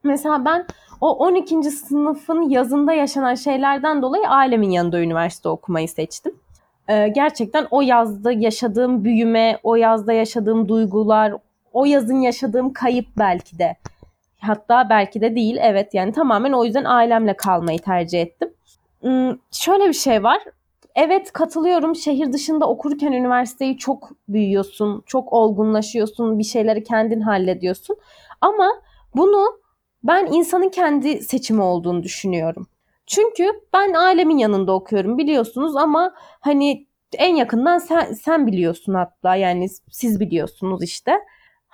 Mesela 0.04 0.44
ben 0.44 0.66
o 1.00 1.10
12. 1.10 1.62
sınıfın 1.62 2.48
yazında 2.48 2.92
yaşanan 2.92 3.34
şeylerden 3.34 4.02
dolayı 4.02 4.28
ailemin 4.28 4.70
yanında 4.70 5.00
üniversite 5.00 5.48
okumayı 5.48 5.88
seçtim. 5.88 6.34
Ee, 6.88 7.08
gerçekten 7.08 7.66
o 7.70 7.82
yazda 7.82 8.32
yaşadığım 8.32 9.04
büyüme, 9.04 9.58
o 9.62 9.76
yazda 9.76 10.12
yaşadığım 10.12 10.68
duygular, 10.68 11.34
o 11.76 11.84
yazın 11.84 12.20
yaşadığım 12.20 12.72
kayıp 12.72 13.06
belki 13.18 13.58
de. 13.58 13.76
Hatta 14.38 14.86
belki 14.90 15.20
de 15.20 15.36
değil. 15.36 15.56
Evet 15.60 15.94
yani 15.94 16.12
tamamen 16.12 16.52
o 16.52 16.64
yüzden 16.64 16.84
ailemle 16.84 17.36
kalmayı 17.36 17.78
tercih 17.78 18.20
ettim. 18.20 18.54
Hmm, 19.00 19.36
şöyle 19.52 19.88
bir 19.88 19.92
şey 19.92 20.22
var. 20.22 20.42
Evet 20.94 21.32
katılıyorum. 21.32 21.96
Şehir 21.96 22.32
dışında 22.32 22.68
okurken 22.68 23.12
üniversiteyi 23.12 23.78
çok 23.78 24.10
büyüyorsun, 24.28 25.02
çok 25.06 25.32
olgunlaşıyorsun, 25.32 26.38
bir 26.38 26.44
şeyleri 26.44 26.84
kendin 26.84 27.20
hallediyorsun. 27.20 27.96
Ama 28.40 28.70
bunu 29.16 29.60
ben 30.04 30.26
insanın 30.26 30.68
kendi 30.68 31.22
seçimi 31.22 31.62
olduğunu 31.62 32.02
düşünüyorum. 32.02 32.66
Çünkü 33.06 33.44
ben 33.72 33.92
ailemin 33.92 34.38
yanında 34.38 34.72
okuyorum 34.72 35.18
biliyorsunuz 35.18 35.76
ama 35.76 36.14
hani 36.40 36.86
en 37.18 37.36
yakından 37.36 37.78
sen, 37.78 38.12
sen 38.12 38.46
biliyorsun 38.46 38.94
hatta 38.94 39.36
yani 39.36 39.68
siz 39.90 40.20
biliyorsunuz 40.20 40.82
işte. 40.82 41.18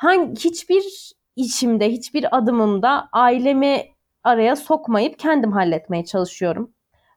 Hangi, 0.02 0.44
hiçbir 0.44 1.12
işimde, 1.36 1.88
hiçbir 1.88 2.36
adımımda 2.36 3.08
ailemi 3.12 3.84
araya 4.24 4.56
sokmayıp 4.56 5.18
kendim 5.18 5.52
halletmeye 5.52 6.04
çalışıyorum. 6.04 6.70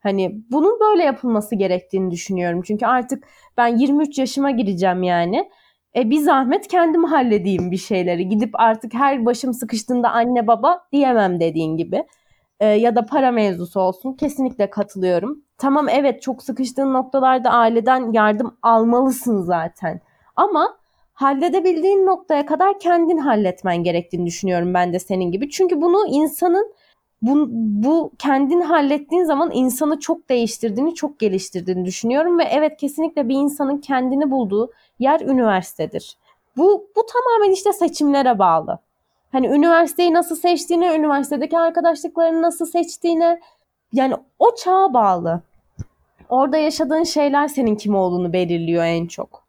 Hani 0.04 0.42
bunun 0.52 0.80
böyle 0.80 1.04
yapılması 1.04 1.56
gerektiğini 1.56 2.12
düşünüyorum. 2.12 2.62
Çünkü 2.62 2.86
artık 2.86 3.24
ben 3.58 3.78
23 3.78 4.18
yaşıma 4.18 4.52
gireceğim 4.52 5.04
yani. 5.04 5.50
E 5.96 6.10
bir 6.10 6.20
zahmet 6.20 6.68
kendim 6.68 7.04
halledeyim 7.04 7.72
bir 7.72 7.78
şeyleri. 7.78 8.30
Gidip 8.30 8.60
artık 8.60 8.94
her 8.94 9.26
başım 9.26 9.54
sıkıştığında 9.54 10.10
anne 10.12 10.48
baba 10.48 10.88
diyemem 10.92 11.40
dediğin 11.40 11.78
gibi. 11.78 12.04
E, 12.60 12.66
ya 12.66 12.96
da 12.96 13.06
para 13.06 13.32
mevzusu 13.32 13.80
olsun. 13.80 14.14
Kesinlikle 14.14 14.70
katılıyorum. 14.70 15.44
Tamam 15.58 15.90
evet 15.90 16.22
çok 16.22 16.44
sıkıştığın 16.44 16.94
noktalarda 16.94 17.50
aileden 17.50 18.12
yardım 18.12 18.58
almalısın 18.62 19.42
zaten. 19.42 20.02
Ama 20.36 20.78
halledebildiğin 21.16 22.06
noktaya 22.06 22.46
kadar 22.46 22.80
kendin 22.80 23.18
halletmen 23.18 23.84
gerektiğini 23.84 24.26
düşünüyorum 24.26 24.74
ben 24.74 24.94
de 24.94 25.00
senin 25.00 25.32
gibi. 25.32 25.50
Çünkü 25.50 25.82
bunu 25.82 26.08
insanın 26.08 26.74
bu, 27.22 27.48
bu 27.84 28.12
kendin 28.20 28.62
hallettiğin 28.62 29.24
zaman 29.24 29.52
insanı 29.54 30.00
çok 30.00 30.30
değiştirdiğini, 30.30 30.96
çok 30.96 31.20
geliştirdiğini 31.20 31.86
düşünüyorum 31.86 32.40
ve 32.40 32.44
evet 32.44 32.78
kesinlikle 32.78 33.30
bir 33.30 33.36
insanın 33.36 33.78
kendini 33.78 34.32
bulduğu 34.32 34.72
yer 35.00 35.22
üniversitedir. 35.22 36.18
Bu 36.58 36.88
bu 36.96 37.06
tamamen 37.06 37.54
işte 37.54 37.74
seçimlere 37.74 38.40
bağlı. 38.40 38.80
Hani 39.32 39.48
üniversiteyi 39.48 40.14
nasıl 40.14 40.36
seçtiğine, 40.36 40.96
üniversitedeki 40.96 41.58
arkadaşlıklarını 41.58 42.42
nasıl 42.42 42.66
seçtiğine 42.66 43.40
yani 43.94 44.16
o 44.40 44.56
çağa 44.56 44.94
bağlı. 44.94 45.42
Orada 46.30 46.58
yaşadığın 46.58 47.04
şeyler 47.04 47.48
senin 47.48 47.76
kim 47.76 47.96
olduğunu 47.96 48.34
belirliyor 48.34 48.84
en 48.84 49.08
çok. 49.08 49.45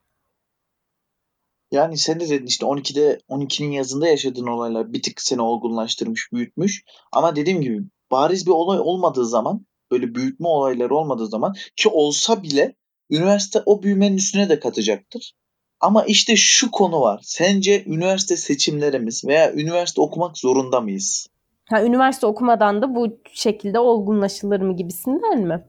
Yani 1.76 1.98
sen 1.98 2.20
de 2.20 2.28
dedin 2.28 2.46
işte 2.46 2.66
12'de 2.66 3.20
12'nin 3.28 3.70
yazında 3.70 4.08
yaşadığın 4.08 4.46
olaylar 4.46 4.92
bir 4.92 5.02
tık 5.02 5.20
seni 5.20 5.42
olgunlaştırmış, 5.42 6.32
büyütmüş. 6.32 6.84
Ama 7.12 7.36
dediğim 7.36 7.60
gibi 7.60 7.80
bariz 8.10 8.46
bir 8.46 8.50
olay 8.50 8.78
olmadığı 8.80 9.26
zaman, 9.26 9.66
böyle 9.90 10.14
büyütme 10.14 10.48
olayları 10.48 10.94
olmadığı 10.94 11.26
zaman 11.26 11.54
ki 11.76 11.88
olsa 11.88 12.42
bile 12.42 12.74
üniversite 13.10 13.62
o 13.66 13.82
büyümenin 13.82 14.16
üstüne 14.16 14.48
de 14.48 14.60
katacaktır. 14.60 15.32
Ama 15.80 16.04
işte 16.04 16.36
şu 16.36 16.70
konu 16.70 17.00
var. 17.00 17.20
Sence 17.22 17.84
üniversite 17.84 18.36
seçimlerimiz 18.36 19.24
veya 19.24 19.52
üniversite 19.52 20.00
okumak 20.00 20.38
zorunda 20.38 20.80
mıyız? 20.80 21.26
Ha, 21.64 21.82
üniversite 21.82 22.26
okumadan 22.26 22.82
da 22.82 22.94
bu 22.94 23.18
şekilde 23.32 23.78
olgunlaşılır 23.78 24.60
mı 24.60 24.76
gibisinden 24.76 25.40
mi? 25.40 25.64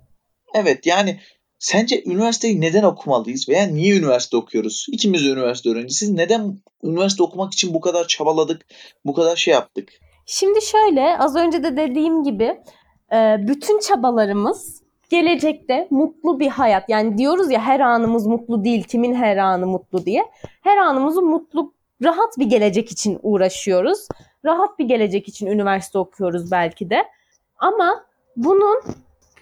Evet 0.53 0.85
yani 0.85 1.19
Sence 1.59 2.03
üniversiteyi 2.05 2.61
neden 2.61 2.83
okumalıyız 2.83 3.49
veya 3.49 3.65
niye 3.65 3.97
üniversite 3.97 4.37
okuyoruz? 4.37 4.85
İkimiz 4.91 5.25
de 5.25 5.29
üniversite 5.29 5.69
öğrencisiyiz. 5.69 6.15
Neden 6.15 6.57
üniversite 6.83 7.23
okumak 7.23 7.53
için 7.53 7.73
bu 7.73 7.81
kadar 7.81 8.07
çabaladık, 8.07 8.65
bu 9.05 9.13
kadar 9.13 9.35
şey 9.35 9.53
yaptık? 9.53 9.89
Şimdi 10.25 10.61
şöyle 10.61 11.17
az 11.17 11.35
önce 11.35 11.63
de 11.63 11.77
dediğim 11.77 12.23
gibi 12.23 12.61
e, 13.13 13.35
bütün 13.39 13.79
çabalarımız 13.79 14.81
gelecekte 15.09 15.87
mutlu 15.89 16.39
bir 16.39 16.47
hayat. 16.47 16.89
Yani 16.89 17.17
diyoruz 17.17 17.51
ya 17.51 17.61
her 17.61 17.79
anımız 17.79 18.27
mutlu 18.27 18.63
değil, 18.63 18.83
kimin 18.83 19.13
her 19.13 19.37
anı 19.37 19.67
mutlu 19.67 20.05
diye. 20.05 20.25
Her 20.61 20.77
anımızı 20.77 21.21
mutlu, 21.21 21.73
rahat 22.03 22.37
bir 22.39 22.45
gelecek 22.45 22.91
için 22.91 23.19
uğraşıyoruz. 23.23 24.07
Rahat 24.45 24.79
bir 24.79 24.85
gelecek 24.85 25.27
için 25.27 25.47
üniversite 25.47 25.97
okuyoruz 25.97 26.51
belki 26.51 26.89
de. 26.89 27.03
Ama 27.57 28.03
bunun 28.35 28.81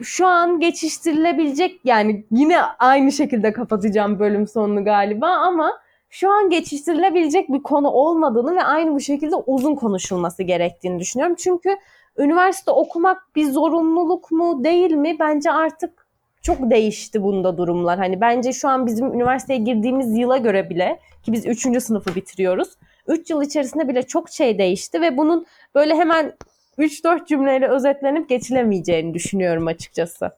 şu 0.01 0.27
an 0.27 0.59
geçiştirilebilecek 0.59 1.79
yani 1.83 2.25
yine 2.31 2.61
aynı 2.61 3.11
şekilde 3.11 3.53
kapatacağım 3.53 4.19
bölüm 4.19 4.47
sonunu 4.47 4.85
galiba 4.85 5.27
ama 5.27 5.71
şu 6.09 6.31
an 6.31 6.49
geçiştirilebilecek 6.49 7.49
bir 7.49 7.63
konu 7.63 7.89
olmadığını 7.89 8.55
ve 8.55 8.63
aynı 8.63 8.93
bu 8.93 8.99
şekilde 8.99 9.35
uzun 9.35 9.75
konuşulması 9.75 10.43
gerektiğini 10.43 10.99
düşünüyorum. 10.99 11.35
Çünkü 11.39 11.77
üniversite 12.17 12.71
okumak 12.71 13.35
bir 13.35 13.45
zorunluluk 13.45 14.31
mu 14.31 14.63
değil 14.63 14.91
mi? 14.91 15.15
Bence 15.19 15.51
artık 15.51 16.05
çok 16.41 16.71
değişti 16.71 17.23
bunda 17.23 17.57
durumlar. 17.57 17.97
Hani 17.97 18.21
bence 18.21 18.53
şu 18.53 18.69
an 18.69 18.85
bizim 18.85 19.13
üniversiteye 19.13 19.59
girdiğimiz 19.59 20.17
yıla 20.17 20.37
göre 20.37 20.69
bile 20.69 20.99
ki 21.23 21.31
biz 21.33 21.45
3. 21.45 21.83
sınıfı 21.83 22.15
bitiriyoruz. 22.15 22.69
3 23.07 23.29
yıl 23.29 23.41
içerisinde 23.41 23.87
bile 23.87 24.03
çok 24.03 24.29
şey 24.29 24.57
değişti 24.57 25.01
ve 25.01 25.17
bunun 25.17 25.45
böyle 25.75 25.95
hemen 25.95 26.33
3-4 26.77 27.27
cümleyle 27.27 27.67
özetlenip 27.67 28.29
geçilemeyeceğini 28.29 29.13
düşünüyorum 29.13 29.67
açıkçası. 29.67 30.31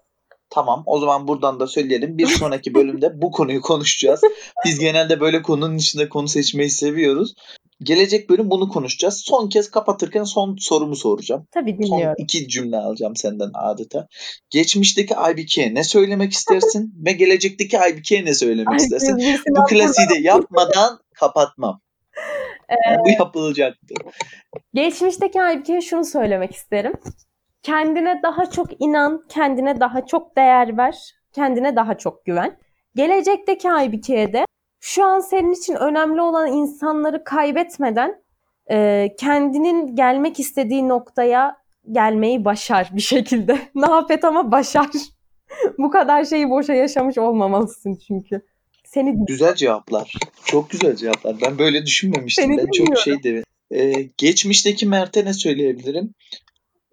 Tamam 0.49 0.83
o 0.85 0.99
zaman 0.99 1.27
buradan 1.27 1.59
da 1.59 1.67
söyleyelim. 1.67 2.17
Bir 2.17 2.25
sonraki 2.25 2.73
bölümde 2.73 3.21
bu 3.21 3.31
konuyu 3.31 3.61
konuşacağız. 3.61 4.21
Biz 4.65 4.79
genelde 4.79 5.19
böyle 5.19 5.41
konunun 5.41 5.77
içinde 5.77 6.09
konu 6.09 6.27
seçmeyi 6.27 6.69
seviyoruz. 6.69 7.33
Gelecek 7.83 8.29
bölüm 8.29 8.51
bunu 8.51 8.69
konuşacağız. 8.69 9.21
Son 9.25 9.49
kez 9.49 9.71
kapatırken 9.71 10.23
son 10.23 10.55
sorumu 10.59 10.95
soracağım. 10.95 11.47
Tabii 11.51 11.77
dinliyorum. 11.77 12.15
Son 12.17 12.23
iki 12.23 12.47
cümle 12.47 12.77
alacağım 12.77 13.15
senden 13.15 13.51
adeta. 13.53 14.07
Geçmişteki 14.49 15.13
IBK'ye 15.31 15.73
ne 15.73 15.83
söylemek 15.83 16.33
istersin 16.33 16.93
ve 17.05 17.11
gelecekteki 17.11 17.77
IBK'ye 17.91 18.25
ne 18.25 18.33
söylemek 18.33 18.79
istersin? 18.79 19.17
Bu 19.49 19.65
klasiği 19.65 20.09
de 20.09 20.19
yapmadan 20.19 20.99
kapatmam. 21.13 21.81
Yani 22.69 22.99
bu 23.05 23.09
yapılacaktı. 23.09 23.93
Geçmişteki 24.73 25.41
Aybüke'ye 25.41 25.81
şunu 25.81 26.05
söylemek 26.05 26.55
isterim. 26.55 26.93
Kendine 27.63 28.19
daha 28.23 28.49
çok 28.49 28.81
inan, 28.81 29.23
kendine 29.29 29.79
daha 29.79 30.05
çok 30.05 30.37
değer 30.37 30.77
ver, 30.77 31.13
kendine 31.33 31.75
daha 31.75 31.97
çok 31.97 32.25
güven. 32.25 32.57
Gelecekteki 32.95 33.71
Aybüke'ye 33.71 34.33
de 34.33 34.45
şu 34.79 35.05
an 35.05 35.19
senin 35.19 35.51
için 35.51 35.75
önemli 35.75 36.21
olan 36.21 36.47
insanları 36.47 37.23
kaybetmeden 37.23 38.23
e, 38.69 39.07
kendinin 39.19 39.95
gelmek 39.95 40.39
istediği 40.39 40.87
noktaya 40.89 41.57
gelmeyi 41.91 42.45
başar 42.45 42.89
bir 42.93 43.01
şekilde. 43.01 43.59
ne 43.75 43.91
yap 43.91 44.11
et 44.11 44.25
ama 44.25 44.51
başar. 44.51 44.87
Bu 45.77 45.89
kadar 45.89 46.25
şeyi 46.25 46.49
boşa 46.49 46.73
yaşamış 46.73 47.17
olmamalısın 47.17 47.95
çünkü. 48.07 48.41
Seni 48.97 49.25
güzel 49.25 49.55
cevaplar. 49.55 50.13
Çok 50.45 50.69
güzel 50.69 50.95
cevaplar. 50.95 51.41
Ben 51.41 51.57
böyle 51.57 51.85
düşünmemiştim. 51.85 52.45
Seni 52.45 52.57
ben 52.57 52.71
çok 52.71 52.97
şey 52.97 53.23
de 53.23 53.43
ee, 53.71 54.09
geçmişteki 54.17 54.85
Mert'e 54.85 55.25
ne 55.25 55.33
söyleyebilirim? 55.33 56.13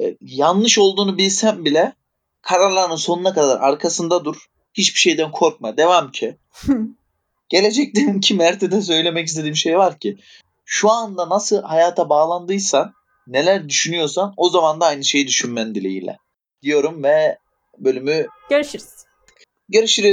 Ee, 0.03 0.17
yanlış 0.21 0.79
olduğunu 0.79 1.19
bilsem 1.19 1.65
bile 1.65 1.93
kararlarının 2.43 2.97
sonuna 2.97 3.35
kadar 3.35 3.61
arkasında 3.61 4.25
dur. 4.25 4.37
Hiçbir 4.75 4.99
şeyden 4.99 5.31
korkma. 5.31 5.77
Devam 5.77 6.13
ki. 6.13 6.37
Gelecekteki 7.49 8.35
Mert'e 8.35 8.71
de 8.71 8.83
söylemek 8.83 9.29
istediğim 9.29 9.57
şey 9.57 9.79
var 9.79 9.99
ki 9.99 10.17
şu 10.65 10.91
anda 10.91 11.29
nasıl 11.29 11.63
hayata 11.63 12.09
bağlandıysan 12.09 12.93
neler 13.27 13.69
düşünüyorsan 13.69 14.35
o 14.37 14.49
zaman 14.49 14.81
da 14.81 14.87
aynı 14.87 15.05
şeyi 15.05 15.27
düşünmen 15.27 15.75
dileğiyle. 15.75 16.19
Diyorum 16.63 17.03
ve 17.05 17.39
bölümü 17.79 18.27
görüşürüz. 18.51 19.05
Görüşürüz. 19.69 20.13